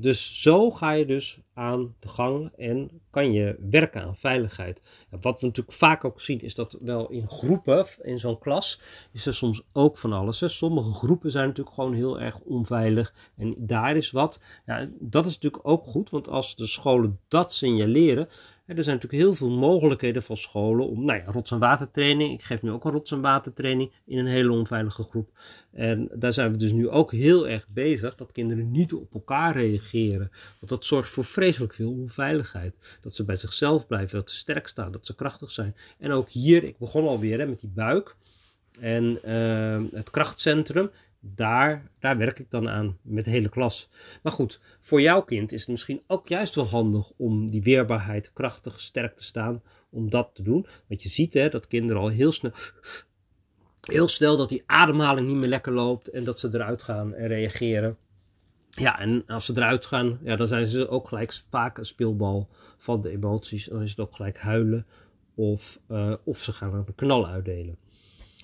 Dus 0.00 0.42
zo 0.42 0.70
ga 0.70 0.90
je 0.90 1.06
dus 1.06 1.38
aan 1.54 1.94
de 1.98 2.08
gang 2.08 2.52
en 2.56 2.90
kan 3.10 3.32
je 3.32 3.56
werken 3.70 4.02
aan 4.02 4.16
veiligheid. 4.16 4.80
Wat 5.10 5.40
we 5.40 5.46
natuurlijk 5.46 5.76
vaak 5.76 6.04
ook 6.04 6.20
zien 6.20 6.40
is 6.40 6.54
dat 6.54 6.76
wel 6.80 7.08
in 7.10 7.28
groepen, 7.28 7.86
in 8.02 8.18
zo'n 8.18 8.38
klas, 8.38 8.80
is 9.12 9.26
er 9.26 9.34
soms 9.34 9.62
ook 9.72 9.98
van 9.98 10.12
alles. 10.12 10.40
Hè. 10.40 10.48
Sommige 10.48 10.92
groepen 10.92 11.30
zijn 11.30 11.46
natuurlijk 11.46 11.76
gewoon 11.76 11.94
heel 11.94 12.20
erg 12.20 12.40
onveilig 12.40 13.14
en 13.36 13.54
daar 13.58 13.96
is 13.96 14.10
wat. 14.10 14.42
Ja, 14.66 14.88
dat 14.98 15.26
is 15.26 15.34
natuurlijk 15.34 15.68
ook 15.68 15.84
goed, 15.84 16.10
want 16.10 16.28
als 16.28 16.56
de 16.56 16.66
scholen 16.66 17.20
dat 17.28 17.52
signaleren, 17.52 18.28
er 18.76 18.84
zijn 18.84 18.96
natuurlijk 18.96 19.22
heel 19.22 19.34
veel 19.34 19.50
mogelijkheden 19.50 20.22
van 20.22 20.36
scholen 20.36 20.88
om, 20.88 21.04
nou 21.04 21.18
ja, 21.18 21.24
rots- 21.24 21.50
en 21.50 21.58
watertraining. 21.58 22.32
Ik 22.32 22.42
geef 22.42 22.62
nu 22.62 22.70
ook 22.70 22.84
een 22.84 22.90
rots- 22.90 23.12
en 23.12 23.20
watertraining 23.20 23.92
in 24.06 24.18
een 24.18 24.26
hele 24.26 24.52
onveilige 24.52 25.02
groep. 25.02 25.30
En 25.72 26.08
daar 26.14 26.32
zijn 26.32 26.52
we 26.52 26.58
dus 26.58 26.72
nu 26.72 26.88
ook 26.88 27.12
heel 27.12 27.48
erg 27.48 27.68
bezig 27.72 28.14
dat 28.14 28.32
kinderen 28.32 28.70
niet 28.70 28.92
op 28.92 29.14
elkaar 29.14 29.56
reageren. 29.56 30.30
Want 30.30 30.68
dat 30.68 30.84
zorgt 30.84 31.10
voor 31.10 31.24
vreselijk 31.24 31.74
veel 31.74 31.90
onveiligheid. 31.90 32.74
Dat 33.00 33.14
ze 33.14 33.24
bij 33.24 33.36
zichzelf 33.36 33.86
blijven, 33.86 34.18
dat 34.18 34.30
ze 34.30 34.36
sterk 34.36 34.68
staan, 34.68 34.92
dat 34.92 35.06
ze 35.06 35.14
krachtig 35.14 35.50
zijn. 35.50 35.76
En 35.98 36.10
ook 36.10 36.28
hier, 36.28 36.64
ik 36.64 36.78
begon 36.78 37.06
alweer 37.06 37.38
hè, 37.38 37.46
met 37.46 37.60
die 37.60 37.72
buik 37.74 38.16
en 38.80 39.18
uh, 39.26 39.82
het 39.92 40.10
krachtcentrum 40.10 40.90
daar, 41.20 41.90
daar 41.98 42.16
werk 42.16 42.38
ik 42.38 42.50
dan 42.50 42.68
aan 42.68 42.98
met 43.02 43.24
de 43.24 43.30
hele 43.30 43.48
klas. 43.48 43.88
Maar 44.22 44.32
goed, 44.32 44.60
voor 44.80 45.00
jouw 45.00 45.22
kind 45.22 45.52
is 45.52 45.60
het 45.60 45.68
misschien 45.68 46.02
ook 46.06 46.28
juist 46.28 46.54
wel 46.54 46.66
handig 46.66 47.10
om 47.16 47.50
die 47.50 47.62
weerbaarheid 47.62 48.32
krachtig, 48.32 48.80
sterk 48.80 49.16
te 49.16 49.24
staan, 49.24 49.62
om 49.90 50.10
dat 50.10 50.30
te 50.34 50.42
doen. 50.42 50.66
Want 50.86 51.02
je 51.02 51.08
ziet 51.08 51.34
hè, 51.34 51.48
dat 51.48 51.66
kinderen 51.66 52.02
al 52.02 52.08
heel 52.08 52.32
snel 52.32 52.52
heel 53.80 54.08
snel 54.08 54.36
dat 54.36 54.48
die 54.48 54.62
ademhaling 54.66 55.26
niet 55.26 55.36
meer 55.36 55.48
lekker 55.48 55.72
loopt 55.72 56.08
en 56.08 56.24
dat 56.24 56.38
ze 56.38 56.48
eruit 56.52 56.82
gaan 56.82 57.14
en 57.14 57.26
reageren. 57.26 57.96
Ja, 58.70 59.00
en 59.00 59.26
als 59.26 59.44
ze 59.44 59.52
eruit 59.56 59.86
gaan, 59.86 60.18
ja, 60.22 60.36
dan 60.36 60.46
zijn 60.46 60.66
ze 60.66 60.88
ook 60.88 61.08
gelijk 61.08 61.42
vaak 61.50 61.78
een 61.78 61.86
speelbal 61.86 62.48
van 62.76 63.00
de 63.00 63.10
emoties. 63.10 63.64
Dan 63.64 63.82
is 63.82 63.90
het 63.90 64.00
ook 64.00 64.14
gelijk 64.14 64.38
huilen 64.38 64.86
of, 65.34 65.80
uh, 65.88 66.14
of 66.24 66.38
ze 66.38 66.52
gaan 66.52 66.74
een 66.74 66.94
knal 66.94 67.26
uitdelen. 67.26 67.78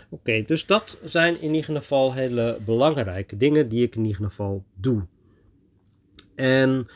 Oké, 0.08 0.42
dus 0.42 0.66
dat 0.66 0.98
zijn 1.04 1.40
in 1.40 1.54
ieder 1.54 1.76
geval 1.76 2.12
hele 2.14 2.58
belangrijke 2.64 3.36
dingen 3.36 3.68
die 3.68 3.82
ik 3.82 3.96
in 3.96 4.04
ieder 4.04 4.24
geval 4.24 4.64
doe. 4.74 5.06
En 6.34 6.88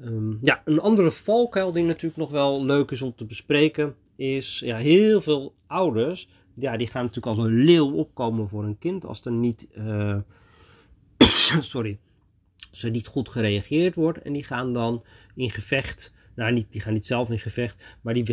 um, 0.00 0.38
ja, 0.42 0.62
een 0.64 0.80
andere 0.80 1.10
valkuil 1.10 1.72
die 1.72 1.84
natuurlijk 1.84 2.16
nog 2.16 2.30
wel 2.30 2.64
leuk 2.64 2.90
is 2.90 3.02
om 3.02 3.14
te 3.14 3.24
bespreken, 3.24 3.94
is 4.16 4.58
ja, 4.64 4.76
heel 4.76 5.20
veel 5.20 5.54
ouders, 5.66 6.28
ja, 6.54 6.76
die 6.76 6.86
gaan 6.86 7.04
natuurlijk 7.04 7.36
als 7.36 7.46
een 7.46 7.64
leeuw 7.64 7.92
opkomen 7.92 8.48
voor 8.48 8.64
een 8.64 8.78
kind 8.78 9.04
als 9.06 9.24
er 9.24 9.32
niet, 9.32 9.66
uh, 9.78 10.16
sorry, 11.60 11.98
ze 12.70 12.88
niet 12.88 13.06
goed 13.06 13.28
gereageerd 13.28 13.94
wordt 13.94 14.22
en 14.22 14.32
die 14.32 14.44
gaan 14.44 14.72
dan 14.72 15.04
in 15.34 15.50
gevecht 15.50 16.12
nou, 16.38 16.52
niet, 16.52 16.72
die 16.72 16.80
gaan 16.80 16.92
niet 16.92 17.06
zelf 17.06 17.30
in 17.30 17.38
gevecht, 17.38 17.96
maar 18.00 18.14
die 18.14 18.24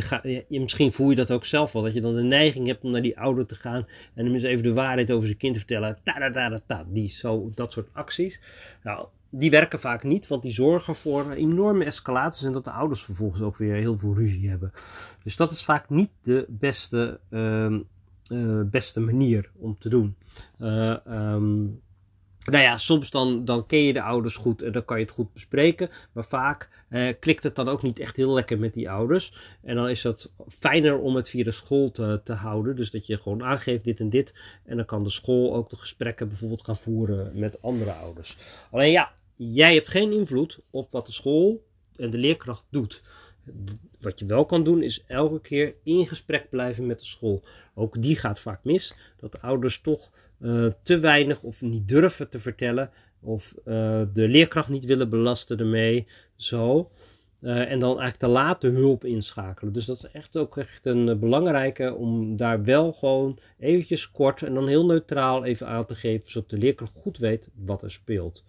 misschien 0.47 0.91
voel 0.91 1.09
je 1.09 1.15
dat 1.15 1.31
ook 1.31 1.45
zelf 1.45 1.71
wel. 1.71 1.81
Dat 1.81 1.93
je 1.93 2.01
dan 2.01 2.15
de 2.15 2.21
neiging 2.21 2.67
hebt 2.67 2.83
om 2.83 2.91
naar 2.91 3.01
die 3.01 3.19
ouder 3.19 3.45
te 3.45 3.55
gaan 3.55 3.87
en 4.13 4.25
hem 4.25 4.33
eens 4.33 4.43
even 4.43 4.63
de 4.63 4.73
waarheid 4.73 5.11
over 5.11 5.25
zijn 5.25 5.37
kind 5.37 5.53
te 5.53 5.59
vertellen. 5.59 5.97
Ta, 6.03 6.13
ta, 6.13 6.31
ta, 6.31 6.61
ta, 6.65 6.85
die, 6.87 7.09
zo, 7.09 7.49
dat 7.53 7.73
soort 7.73 7.89
acties. 7.93 8.39
Nou, 8.83 9.07
die 9.29 9.49
werken 9.49 9.79
vaak 9.79 10.03
niet, 10.03 10.27
want 10.27 10.41
die 10.41 10.51
zorgen 10.51 10.95
voor 10.95 11.31
enorme 11.31 11.85
escalaties 11.85 12.43
en 12.43 12.51
dat 12.51 12.63
de 12.63 12.71
ouders 12.71 13.03
vervolgens 13.03 13.41
ook 13.41 13.57
weer 13.57 13.75
heel 13.75 13.97
veel 13.97 14.15
ruzie 14.15 14.49
hebben. 14.49 14.71
Dus 15.23 15.35
dat 15.35 15.51
is 15.51 15.63
vaak 15.63 15.89
niet 15.89 16.11
de 16.21 16.45
beste, 16.49 17.19
uh, 17.29 17.77
uh, 18.31 18.61
beste 18.65 18.99
manier 18.99 19.51
om 19.55 19.77
te 19.77 19.89
doen. 19.89 20.15
Uh, 20.59 20.95
nou 22.51 22.63
ja, 22.63 22.77
soms 22.77 23.09
dan, 23.09 23.45
dan 23.45 23.65
ken 23.65 23.79
je 23.79 23.93
de 23.93 24.01
ouders 24.01 24.35
goed 24.35 24.61
en 24.61 24.71
dan 24.71 24.85
kan 24.85 24.97
je 24.97 25.03
het 25.03 25.13
goed 25.13 25.33
bespreken. 25.33 25.89
Maar 26.11 26.25
vaak 26.25 26.69
eh, 26.89 27.13
klikt 27.19 27.43
het 27.43 27.55
dan 27.55 27.69
ook 27.69 27.81
niet 27.81 27.99
echt 27.99 28.15
heel 28.15 28.33
lekker 28.33 28.59
met 28.59 28.73
die 28.73 28.89
ouders. 28.89 29.33
En 29.61 29.75
dan 29.75 29.89
is 29.89 30.03
het 30.03 30.31
fijner 30.47 30.97
om 30.97 31.15
het 31.15 31.29
via 31.29 31.43
de 31.43 31.51
school 31.51 31.91
te, 31.91 32.21
te 32.23 32.33
houden. 32.33 32.75
Dus 32.75 32.91
dat 32.91 33.07
je 33.07 33.17
gewoon 33.17 33.43
aangeeft 33.43 33.83
dit 33.83 33.99
en 33.99 34.09
dit. 34.09 34.33
En 34.65 34.75
dan 34.75 34.85
kan 34.85 35.03
de 35.03 35.09
school 35.09 35.55
ook 35.55 35.69
de 35.69 35.75
gesprekken 35.75 36.27
bijvoorbeeld 36.27 36.63
gaan 36.63 36.77
voeren 36.77 37.31
met 37.33 37.61
andere 37.61 37.91
ouders. 37.91 38.37
Alleen 38.71 38.91
ja, 38.91 39.13
jij 39.35 39.73
hebt 39.73 39.87
geen 39.87 40.11
invloed 40.11 40.59
op 40.69 40.91
wat 40.91 41.05
de 41.05 41.11
school 41.11 41.65
en 41.95 42.09
de 42.09 42.17
leerkracht 42.17 42.65
doet. 42.69 43.03
Wat 43.99 44.19
je 44.19 44.25
wel 44.25 44.45
kan 44.45 44.63
doen 44.63 44.83
is 44.83 45.03
elke 45.07 45.41
keer 45.41 45.75
in 45.83 46.07
gesprek 46.07 46.49
blijven 46.49 46.85
met 46.85 46.99
de 46.99 47.05
school. 47.05 47.43
Ook 47.75 48.01
die 48.01 48.15
gaat 48.15 48.39
vaak 48.39 48.63
mis. 48.63 48.95
Dat 49.17 49.31
de 49.31 49.41
ouders 49.41 49.81
toch 49.81 50.09
uh, 50.39 50.67
te 50.83 50.99
weinig 50.99 51.43
of 51.43 51.61
niet 51.61 51.87
durven 51.87 52.29
te 52.29 52.39
vertellen. 52.39 52.89
Of 53.21 53.53
uh, 53.57 54.01
de 54.13 54.27
leerkracht 54.27 54.69
niet 54.69 54.85
willen 54.85 55.09
belasten 55.09 55.57
ermee. 55.57 56.07
Zo. 56.35 56.91
Uh, 57.41 57.71
en 57.71 57.79
dan 57.79 57.99
eigenlijk 57.99 58.17
te 58.17 58.27
laat 58.27 58.61
de 58.61 58.67
hulp 58.67 59.05
inschakelen. 59.05 59.73
Dus 59.73 59.85
dat 59.85 59.97
is 59.97 60.11
echt 60.11 60.37
ook 60.37 60.57
echt 60.57 60.85
een 60.85 61.19
belangrijke 61.19 61.93
om 61.93 62.37
daar 62.37 62.63
wel 62.63 62.93
gewoon 62.93 63.39
eventjes 63.59 64.11
kort 64.11 64.43
en 64.43 64.53
dan 64.53 64.67
heel 64.67 64.85
neutraal 64.85 65.43
even 65.43 65.67
aan 65.67 65.85
te 65.85 65.95
geven. 65.95 66.31
Zodat 66.31 66.49
de 66.49 66.57
leerkracht 66.57 66.95
goed 66.95 67.17
weet 67.17 67.49
wat 67.65 67.81
er 67.81 67.91
speelt. 67.91 68.43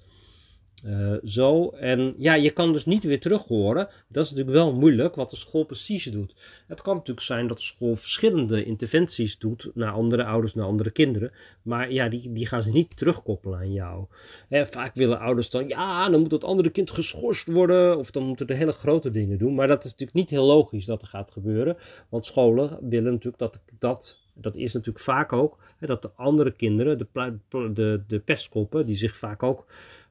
Uh, 0.85 1.14
zo. 1.25 1.71
En 1.71 2.14
ja, 2.18 2.35
je 2.35 2.50
kan 2.50 2.73
dus 2.73 2.85
niet 2.85 3.04
weer 3.04 3.21
terug 3.21 3.45
horen. 3.45 3.88
Dat 4.09 4.25
is 4.25 4.30
natuurlijk 4.30 4.56
wel 4.56 4.75
moeilijk 4.75 5.14
wat 5.14 5.30
de 5.30 5.37
school 5.37 5.64
precies 5.64 6.04
doet. 6.04 6.35
Het 6.66 6.83
kan 6.83 6.95
natuurlijk 6.95 7.26
zijn 7.26 7.47
dat 7.47 7.56
de 7.56 7.62
school 7.62 7.97
verschillende 7.97 8.64
interventies 8.64 9.38
doet 9.38 9.71
naar 9.75 9.92
andere 9.92 10.25
ouders, 10.25 10.54
naar 10.54 10.66
andere 10.66 10.90
kinderen. 10.90 11.33
Maar 11.62 11.92
ja, 11.92 12.09
die, 12.09 12.33
die 12.33 12.47
gaan 12.47 12.62
ze 12.62 12.71
niet 12.71 12.97
terugkoppelen 12.97 13.59
aan 13.59 13.73
jou. 13.73 14.06
Hè, 14.49 14.66
vaak 14.66 14.95
willen 14.95 15.18
ouders 15.18 15.50
dan, 15.50 15.68
ja, 15.68 16.11
dan 16.11 16.21
moet 16.21 16.30
dat 16.30 16.45
andere 16.45 16.71
kind 16.71 16.90
geschorst 16.90 17.47
worden. 17.47 17.99
Of 17.99 18.11
dan 18.11 18.23
moeten 18.23 18.47
de 18.47 18.54
hele 18.54 18.73
grote 18.73 19.11
dingen 19.11 19.38
doen. 19.38 19.54
Maar 19.54 19.68
dat 19.68 19.85
is 19.85 19.90
natuurlijk 19.90 20.18
niet 20.18 20.30
heel 20.30 20.45
logisch 20.45 20.85
dat 20.85 21.02
er 21.02 21.09
gaat 21.09 21.30
gebeuren. 21.30 21.76
Want 22.09 22.26
scholen 22.26 22.78
willen 22.80 23.12
natuurlijk 23.12 23.38
dat, 23.38 23.59
dat 23.78 24.24
dat 24.38 24.57
is 24.57 24.72
natuurlijk 24.72 25.05
vaak 25.05 25.33
ook 25.33 25.59
hè, 25.79 25.87
dat 25.87 26.03
de 26.03 26.11
andere 26.16 26.51
kinderen, 26.51 26.98
de, 26.98 27.38
de, 27.72 28.03
de 28.07 28.18
pestkoppen, 28.18 28.87
die 28.87 28.96
zich 28.96 29.16
vaak 29.16 29.42
ook 29.42 29.66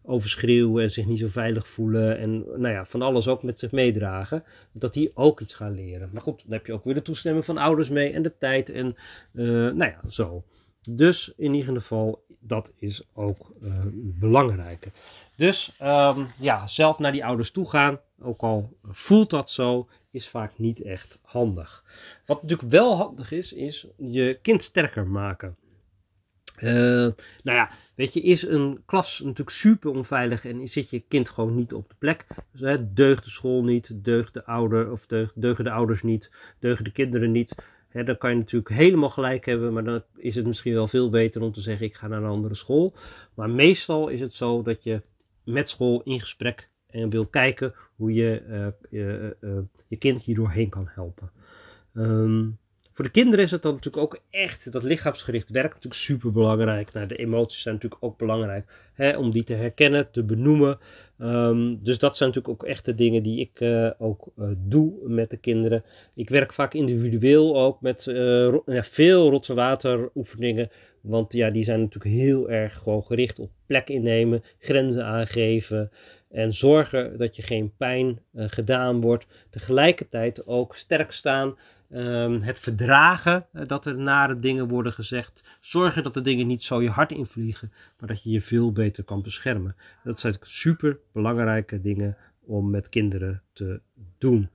overschreeuwen 0.05 0.83
en 0.83 0.91
zich 0.91 1.05
niet 1.05 1.19
zo 1.19 1.27
veilig 1.27 1.67
voelen 1.67 2.17
en 2.17 2.37
nou 2.37 2.73
ja, 2.73 2.85
van 2.85 3.01
alles 3.01 3.27
ook 3.27 3.43
met 3.43 3.59
zich 3.59 3.71
meedragen, 3.71 4.43
dat 4.71 4.93
die 4.93 5.11
ook 5.13 5.39
iets 5.41 5.53
gaan 5.53 5.73
leren. 5.73 6.09
Maar 6.13 6.21
goed, 6.21 6.41
dan 6.43 6.53
heb 6.53 6.65
je 6.65 6.73
ook 6.73 6.83
weer 6.83 6.93
de 6.93 7.01
toestemming 7.01 7.45
van 7.45 7.57
ouders 7.57 7.89
mee 7.89 8.11
en 8.11 8.23
de 8.23 8.37
tijd 8.37 8.69
en 8.69 8.95
uh, 9.33 9.45
nou 9.47 9.91
ja, 9.91 10.01
zo. 10.09 10.43
Dus 10.89 11.33
in 11.37 11.53
ieder 11.53 11.73
geval, 11.73 12.25
dat 12.39 12.71
is 12.77 13.03
ook 13.13 13.53
uh, 13.61 13.73
belangrijk. 13.95 14.87
Dus 15.35 15.77
um, 15.81 16.27
ja, 16.39 16.67
zelf 16.67 16.99
naar 16.99 17.11
die 17.11 17.25
ouders 17.25 17.51
toe 17.51 17.69
gaan, 17.69 17.99
ook 18.19 18.41
al 18.41 18.77
voelt 18.83 19.29
dat 19.29 19.51
zo, 19.51 19.87
is 20.11 20.27
vaak 20.27 20.57
niet 20.57 20.81
echt 20.81 21.19
handig. 21.21 21.83
Wat 22.25 22.41
natuurlijk 22.41 22.71
wel 22.71 22.95
handig 22.95 23.31
is, 23.31 23.53
is 23.53 23.87
je 23.97 24.39
kind 24.41 24.63
sterker 24.63 25.07
maken. 25.07 25.55
Uh, 26.63 26.71
nou 26.71 27.15
ja, 27.43 27.69
weet 27.95 28.13
je, 28.13 28.21
is 28.21 28.47
een 28.47 28.81
klas 28.85 29.19
natuurlijk 29.19 29.49
super 29.49 29.91
onveilig 29.91 30.45
en 30.45 30.67
zit 30.67 30.89
je 30.89 30.99
kind 30.99 31.29
gewoon 31.29 31.55
niet 31.55 31.73
op 31.73 31.89
de 31.89 31.95
plek. 31.97 32.25
Dus 32.51 32.61
hè, 32.61 32.93
deugt 32.93 33.23
de 33.23 33.29
school 33.29 33.63
niet, 33.63 34.03
deugt 34.03 34.33
de 34.33 34.45
ouder, 34.45 34.91
of 34.91 35.05
deugen 35.35 35.63
de 35.63 35.71
ouders 35.71 36.03
niet, 36.03 36.31
deugen 36.59 36.83
de 36.83 36.91
kinderen 36.91 37.31
niet. 37.31 37.55
Hè, 37.87 38.03
dan 38.03 38.17
kan 38.17 38.29
je 38.29 38.35
natuurlijk 38.35 38.69
helemaal 38.69 39.09
gelijk 39.09 39.45
hebben, 39.45 39.73
maar 39.73 39.83
dan 39.83 40.03
is 40.15 40.35
het 40.35 40.45
misschien 40.45 40.73
wel 40.73 40.87
veel 40.87 41.09
beter 41.09 41.41
om 41.41 41.51
te 41.51 41.61
zeggen: 41.61 41.85
ik 41.85 41.95
ga 41.95 42.07
naar 42.07 42.23
een 42.23 42.29
andere 42.29 42.55
school. 42.55 42.93
Maar 43.33 43.49
meestal 43.49 44.07
is 44.07 44.19
het 44.19 44.33
zo 44.33 44.61
dat 44.61 44.83
je 44.83 45.01
met 45.43 45.69
school 45.69 46.01
in 46.03 46.19
gesprek 46.19 46.69
en 46.87 47.09
wil 47.09 47.25
kijken 47.25 47.73
hoe 47.95 48.13
je 48.13 48.43
uh, 48.49 48.67
je, 48.89 49.37
uh, 49.41 49.57
je 49.87 49.97
kind 49.97 50.21
hierdoorheen 50.21 50.69
kan 50.69 50.87
helpen. 50.89 51.31
Um, 51.93 52.57
voor 52.95 53.05
de 53.05 53.11
kinderen 53.11 53.45
is 53.45 53.51
het 53.51 53.61
dan 53.61 53.73
natuurlijk 53.73 54.03
ook 54.03 54.21
echt, 54.29 54.71
dat 54.71 54.83
lichaamsgericht 54.83 55.49
werk 55.49 55.73
natuurlijk 55.73 55.93
super 55.93 56.31
belangrijk. 56.31 56.93
Nou, 56.93 57.07
de 57.07 57.15
emoties 57.15 57.61
zijn 57.61 57.73
natuurlijk 57.73 58.03
ook 58.03 58.17
belangrijk 58.17 58.71
hè, 58.93 59.17
om 59.17 59.31
die 59.31 59.43
te 59.43 59.53
herkennen, 59.53 60.11
te 60.11 60.23
benoemen. 60.23 60.79
Um, 61.19 61.83
dus 61.83 61.97
dat 61.97 62.17
zijn 62.17 62.29
natuurlijk 62.29 62.61
ook 62.61 62.69
echt 62.69 62.85
de 62.85 62.95
dingen 62.95 63.23
die 63.23 63.39
ik 63.39 63.59
uh, 63.59 63.91
ook 63.97 64.27
uh, 64.39 64.47
doe 64.57 64.93
met 65.07 65.29
de 65.29 65.37
kinderen. 65.37 65.83
Ik 66.13 66.29
werk 66.29 66.53
vaak 66.53 66.73
individueel 66.73 67.61
ook 67.61 67.81
met 67.81 68.05
uh, 68.05 68.55
ja, 68.65 68.83
veel 68.83 69.29
rots- 69.29 69.49
en 69.49 69.55
water 69.55 70.09
oefeningen. 70.15 70.69
Want 71.01 71.33
ja, 71.33 71.49
die 71.49 71.63
zijn 71.63 71.79
natuurlijk 71.79 72.15
heel 72.15 72.49
erg 72.49 72.73
gewoon 72.73 73.03
gericht 73.03 73.39
op 73.39 73.51
plek 73.65 73.89
innemen, 73.89 74.43
grenzen 74.59 75.05
aangeven. 75.05 75.91
En 76.35 76.53
zorgen 76.53 77.17
dat 77.17 77.35
je 77.35 77.41
geen 77.41 77.73
pijn 77.77 78.19
gedaan 78.35 79.01
wordt. 79.01 79.25
Tegelijkertijd 79.49 80.47
ook 80.47 80.75
sterk 80.75 81.11
staan 81.11 81.57
Um, 81.89 82.41
het 82.41 82.59
verdragen 82.59 83.47
uh, 83.53 83.61
dat 83.67 83.85
er 83.85 83.97
nare 83.97 84.39
dingen 84.39 84.67
worden 84.67 84.93
gezegd. 84.93 85.57
Zorgen 85.59 86.03
dat 86.03 86.13
de 86.13 86.21
dingen 86.21 86.47
niet 86.47 86.63
zo 86.63 86.81
je 86.81 86.89
hart 86.89 87.11
invliegen, 87.11 87.71
maar 87.99 88.09
dat 88.09 88.23
je 88.23 88.29
je 88.29 88.41
veel 88.41 88.71
beter 88.71 89.03
kan 89.03 89.21
beschermen. 89.21 89.75
Dat 90.03 90.19
zijn 90.19 90.35
super 90.41 90.99
belangrijke 91.11 91.81
dingen 91.81 92.17
om 92.45 92.69
met 92.69 92.89
kinderen 92.89 93.41
te 93.53 93.81
doen. 94.17 94.49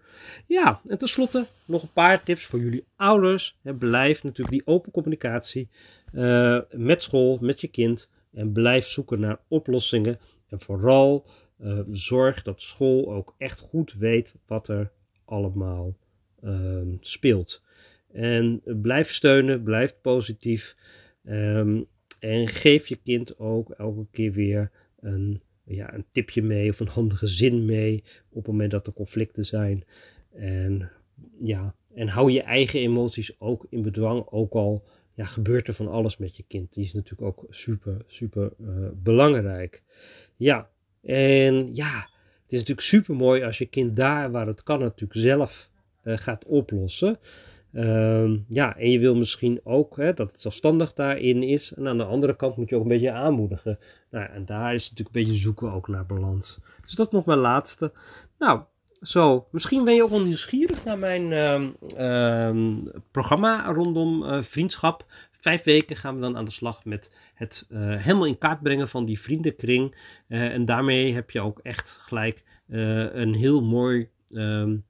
Ja, 0.46 0.80
en 0.86 0.98
tenslotte 0.98 1.46
nog 1.64 1.82
een 1.82 1.92
paar 1.92 2.22
tips 2.22 2.44
voor 2.44 2.60
jullie 2.60 2.84
ouders. 2.96 3.58
Blijf 3.78 4.22
natuurlijk 4.22 4.56
die 4.56 4.66
open 4.66 4.92
communicatie 4.92 5.68
uh, 6.12 6.58
met 6.70 7.02
school, 7.02 7.38
met 7.40 7.60
je 7.60 7.68
kind. 7.68 8.10
En 8.32 8.52
blijf 8.52 8.86
zoeken 8.86 9.20
naar 9.20 9.38
oplossingen. 9.48 10.18
En 10.48 10.60
vooral 10.60 11.26
uh, 11.62 11.81
zorg 11.90 12.42
dat 12.42 12.62
school 12.62 13.12
ook 13.12 13.35
echt 13.38 13.61
goed 13.61 13.92
weet 13.92 14.35
wat 14.46 14.68
er 14.68 14.92
allemaal 15.25 15.96
um, 16.44 16.96
speelt. 17.01 17.62
En 18.12 18.62
blijf 18.64 19.12
steunen, 19.12 19.62
blijf 19.62 20.01
positief. 20.01 20.77
Um, 21.25 21.87
en 22.18 22.49
geef 22.49 22.87
je 22.87 22.96
kind 22.96 23.38
ook 23.38 23.70
elke 23.70 24.07
keer 24.11 24.33
weer 24.33 24.70
een, 25.01 25.42
ja, 25.64 25.94
een 25.94 26.05
tipje 26.11 26.42
mee 26.42 26.70
of 26.70 26.81
een 26.81 26.88
handige 26.88 27.27
zin 27.27 27.64
mee 27.64 28.05
op 28.29 28.37
het 28.37 28.46
moment 28.46 28.70
dat 28.70 28.87
er 28.87 28.92
conflicten 28.92 29.46
zijn. 29.46 29.85
En, 30.33 30.90
ja, 31.38 31.75
en 31.94 32.09
hou 32.09 32.31
je 32.31 32.42
eigen 32.42 32.81
emoties 32.81 33.40
ook 33.40 33.66
in 33.70 33.83
bedwang, 33.83 34.27
ook 34.27 34.53
al 34.53 34.85
ja, 35.14 35.25
gebeurt 35.25 35.68
er 35.68 35.75
van 35.75 35.88
alles 35.88 36.16
met 36.16 36.37
je 36.37 36.44
kind. 36.49 36.73
Die 36.73 36.85
is 36.85 36.92
natuurlijk 36.92 37.23
ook 37.23 37.46
super, 37.49 38.05
super 38.07 38.53
uh, 38.61 38.88
belangrijk. 38.94 39.83
Ja, 40.37 40.70
en 41.02 41.74
ja, 41.74 42.08
het 42.42 42.52
is 42.52 42.58
natuurlijk 42.58 42.86
super 42.86 43.14
mooi 43.14 43.42
als 43.42 43.58
je 43.58 43.66
kind 43.66 43.96
daar 43.96 44.30
waar 44.30 44.46
het 44.46 44.62
kan 44.62 44.78
natuurlijk 44.78 45.20
zelf 45.20 45.70
uh, 46.04 46.16
gaat 46.16 46.44
oplossen. 46.44 47.18
Uh, 47.72 48.30
ja, 48.48 48.76
en 48.76 48.90
je 48.90 48.98
wil 48.98 49.16
misschien 49.16 49.60
ook 49.64 49.96
hè, 49.96 50.14
dat 50.14 50.32
het 50.32 50.40
zelfstandig 50.40 50.92
daarin 50.92 51.42
is. 51.42 51.72
En 51.72 51.88
aan 51.88 51.98
de 51.98 52.04
andere 52.04 52.36
kant 52.36 52.56
moet 52.56 52.68
je 52.68 52.76
ook 52.76 52.82
een 52.82 52.88
beetje 52.88 53.12
aanmoedigen. 53.12 53.78
Nou, 54.10 54.30
en 54.30 54.44
daar 54.44 54.74
is 54.74 54.90
natuurlijk 54.90 55.16
een 55.16 55.22
beetje 55.24 55.40
zoeken 55.40 55.72
ook 55.72 55.88
naar 55.88 56.06
balans. 56.06 56.58
Dus 56.80 56.94
dat 56.94 57.06
is 57.06 57.12
nog 57.12 57.24
mijn 57.24 57.38
laatste. 57.38 57.92
Nou, 58.38 58.60
zo, 59.00 59.46
misschien 59.50 59.84
ben 59.84 59.94
je 59.94 60.02
ook 60.02 60.10
wel 60.10 60.22
nieuwsgierig 60.22 60.84
naar 60.84 60.98
mijn 60.98 61.30
uh, 61.98 62.92
programma 63.10 63.72
rondom 63.72 64.22
uh, 64.22 64.42
vriendschap. 64.42 65.04
Vijf 65.40 65.62
weken 65.62 65.96
gaan 65.96 66.14
we 66.14 66.20
dan 66.20 66.37
aan 66.37 66.44
de 66.44 66.50
slag 66.50 66.85
met 66.85 67.12
het 67.35 67.66
uh, 67.68 67.79
helemaal 67.96 68.26
in 68.26 68.38
kaart 68.38 68.62
brengen 68.62 68.88
van 68.88 69.05
die 69.05 69.20
vriendenkring. 69.20 69.94
Uh, 70.29 70.53
en 70.53 70.64
daarmee 70.64 71.12
heb 71.12 71.31
je 71.31 71.40
ook 71.40 71.59
echt 71.59 71.88
gelijk 71.90 72.44
uh, 72.68 73.14
een 73.14 73.35
heel 73.35 73.62
mooi 73.62 74.09
um, 74.31 74.85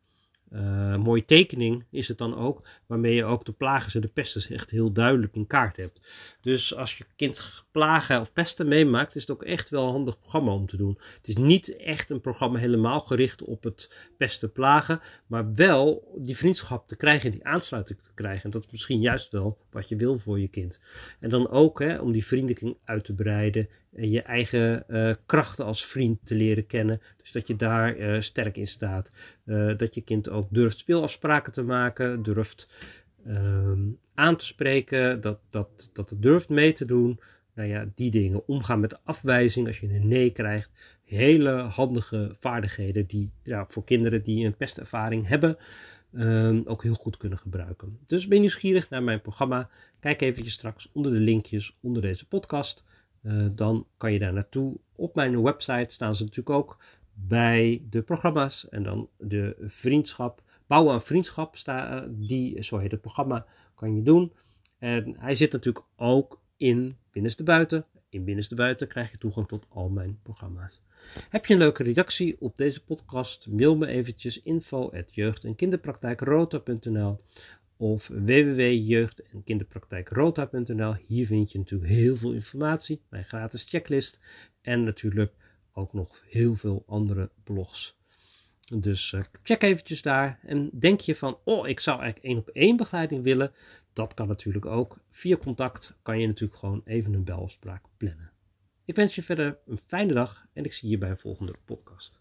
mooie 1.02 1.24
tekening 1.24 1.84
is 1.90 2.08
het 2.08 2.18
dan 2.18 2.36
ook, 2.36 2.66
waarmee 2.90 3.14
je 3.14 3.24
ook 3.24 3.44
de 3.44 3.52
plagers 3.52 3.94
en 3.94 4.00
de 4.00 4.08
pesten 4.08 4.54
echt 4.54 4.70
heel 4.70 4.92
duidelijk 4.92 5.34
in 5.34 5.46
kaart 5.46 5.76
hebt. 5.76 6.00
Dus 6.40 6.74
als 6.76 6.98
je 6.98 7.04
kind 7.16 7.62
plagen 7.70 8.20
of 8.20 8.32
pesten 8.32 8.68
meemaakt, 8.68 9.14
is 9.14 9.20
het 9.20 9.30
ook 9.30 9.42
echt 9.42 9.68
wel 9.68 9.84
een 9.84 9.92
handig 9.92 10.18
programma 10.18 10.52
om 10.52 10.66
te 10.66 10.76
doen. 10.76 10.98
Het 11.16 11.28
is 11.28 11.36
niet 11.36 11.76
echt 11.76 12.10
een 12.10 12.20
programma 12.20 12.58
helemaal 12.58 13.00
gericht 13.00 13.42
op 13.42 13.62
het 13.62 13.90
pesten 14.16 14.52
plagen, 14.52 15.00
maar 15.26 15.54
wel 15.54 16.14
die 16.18 16.36
vriendschap 16.36 16.88
te 16.88 16.96
krijgen 16.96 17.24
en 17.24 17.36
die 17.36 17.46
aansluiting 17.46 18.02
te 18.02 18.14
krijgen. 18.14 18.44
En 18.44 18.50
dat 18.50 18.64
is 18.64 18.70
misschien 18.70 19.00
juist 19.00 19.32
wel 19.32 19.58
wat 19.70 19.88
je 19.88 19.96
wil 19.96 20.18
voor 20.18 20.40
je 20.40 20.48
kind. 20.48 20.80
En 21.20 21.30
dan 21.30 21.50
ook 21.50 21.78
hè, 21.78 21.98
om 21.98 22.12
die 22.12 22.26
vriendenkring 22.26 22.76
uit 22.84 23.04
te 23.04 23.14
breiden 23.14 23.68
en 23.94 24.10
je 24.10 24.22
eigen 24.22 24.84
uh, 24.88 25.14
krachten 25.26 25.64
als 25.64 25.86
vriend 25.86 26.18
te 26.24 26.34
leren 26.34 26.66
kennen. 26.66 27.00
Dus 27.16 27.32
dat 27.32 27.46
je 27.46 27.56
daar 27.56 27.96
uh, 27.96 28.20
sterk 28.20 28.56
in 28.56 28.66
staat. 28.66 29.10
Uh, 29.44 29.78
dat 29.78 29.94
je 29.94 30.00
kind 30.00 30.28
ook 30.28 30.46
durft 30.50 30.78
speelafspraken 30.78 31.52
te 31.52 31.62
maken, 31.62 32.22
durft 32.22 32.68
ehm, 33.26 33.80
aan 34.14 34.36
te 34.36 34.46
spreken, 34.46 35.20
dat, 35.20 35.38
dat, 35.50 35.90
dat 35.92 36.10
het 36.10 36.22
durft 36.22 36.48
mee 36.48 36.72
te 36.72 36.84
doen. 36.84 37.20
Nou 37.54 37.68
ja, 37.68 37.88
die 37.94 38.10
dingen. 38.10 38.46
Omgaan 38.46 38.80
met 38.80 39.04
afwijzing 39.04 39.66
als 39.66 39.80
je 39.80 39.94
een 39.94 40.08
nee 40.08 40.30
krijgt. 40.30 40.70
Hele 41.04 41.50
handige 41.50 42.30
vaardigheden 42.38 43.06
die 43.06 43.30
ja, 43.42 43.66
voor 43.68 43.84
kinderen 43.84 44.22
die 44.22 44.46
een 44.46 44.56
pestervaring 44.56 45.28
hebben. 45.28 45.56
Um, 46.12 46.62
ook 46.66 46.82
heel 46.82 46.94
goed 46.94 47.16
kunnen 47.16 47.38
gebruiken. 47.38 47.98
Dus 48.06 48.26
ben 48.26 48.34
je 48.34 48.40
nieuwsgierig 48.40 48.90
naar 48.90 49.02
mijn 49.02 49.20
programma? 49.20 49.68
Kijk 50.00 50.20
eventjes 50.20 50.54
straks 50.54 50.88
onder 50.92 51.12
de 51.12 51.18
linkjes 51.18 51.76
onder 51.80 52.02
deze 52.02 52.26
podcast. 52.26 52.84
Uh, 53.22 53.46
dan 53.52 53.86
kan 53.96 54.12
je 54.12 54.18
daar 54.18 54.32
naartoe. 54.32 54.76
Op 54.94 55.14
mijn 55.14 55.42
website 55.42 55.92
staan 55.94 56.16
ze 56.16 56.22
natuurlijk 56.22 56.56
ook 56.56 56.78
bij 57.14 57.82
de 57.90 58.02
programma's 58.02 58.68
en 58.68 58.82
dan 58.82 59.08
de 59.18 59.56
vriendschap. 59.60 60.42
Bouwen 60.70 60.92
aan 60.92 61.02
vriendschap, 61.02 61.56
sta, 61.56 62.06
die, 62.08 62.62
zo 62.62 62.78
heet 62.78 62.90
het 62.90 63.00
programma, 63.00 63.46
kan 63.74 63.96
je 63.96 64.02
doen. 64.02 64.32
En 64.78 65.16
hij 65.18 65.34
zit 65.34 65.52
natuurlijk 65.52 65.84
ook 65.96 66.40
in 66.56 66.96
Binnenste 67.12 67.42
Buiten. 67.42 67.84
In 68.08 68.24
Binnenste 68.24 68.54
Buiten 68.54 68.88
krijg 68.88 69.10
je 69.10 69.18
toegang 69.18 69.48
tot 69.48 69.66
al 69.68 69.88
mijn 69.88 70.18
programma's. 70.22 70.80
Heb 71.28 71.46
je 71.46 71.52
een 71.52 71.58
leuke 71.58 71.82
redactie 71.82 72.36
op 72.40 72.56
deze 72.56 72.84
podcast? 72.84 73.46
Mail 73.46 73.76
me 73.76 73.86
eventjes 73.86 74.42
info 74.42 74.90
at 74.90 75.14
jeugd- 75.14 75.44
en 75.44 75.56
kinderpraktijkrota.nl 75.56 77.20
of 77.76 78.08
www.jeugd- 78.08 79.22
en 79.32 79.44
kinderpraktijkrota.nl. 79.44 80.94
Hier 81.06 81.26
vind 81.26 81.52
je 81.52 81.58
natuurlijk 81.58 81.90
heel 81.90 82.16
veel 82.16 82.32
informatie, 82.32 83.02
mijn 83.08 83.24
gratis 83.24 83.64
checklist 83.64 84.20
en 84.60 84.84
natuurlijk 84.84 85.32
ook 85.72 85.92
nog 85.92 86.22
heel 86.28 86.54
veel 86.54 86.82
andere 86.86 87.30
blogs. 87.44 87.99
Dus 88.72 89.12
uh, 89.12 89.22
check 89.42 89.62
eventjes 89.62 90.02
daar. 90.02 90.38
En 90.42 90.70
denk 90.72 91.00
je 91.00 91.16
van, 91.16 91.38
oh, 91.44 91.68
ik 91.68 91.80
zou 91.80 92.00
eigenlijk 92.00 92.26
één 92.26 92.38
op 92.38 92.48
één 92.48 92.76
begeleiding 92.76 93.22
willen. 93.22 93.52
Dat 93.92 94.14
kan 94.14 94.28
natuurlijk 94.28 94.66
ook. 94.66 94.98
Via 95.10 95.36
contact 95.36 95.94
kan 96.02 96.20
je 96.20 96.26
natuurlijk 96.26 96.58
gewoon 96.58 96.82
even 96.84 97.14
een 97.14 97.24
belafspraak 97.24 97.84
plannen. 97.96 98.30
Ik 98.84 98.94
wens 98.94 99.14
je 99.14 99.22
verder 99.22 99.58
een 99.66 99.80
fijne 99.86 100.12
dag 100.12 100.46
en 100.52 100.64
ik 100.64 100.72
zie 100.72 100.90
je 100.90 100.98
bij 100.98 101.10
een 101.10 101.18
volgende 101.18 101.54
podcast. 101.64 102.20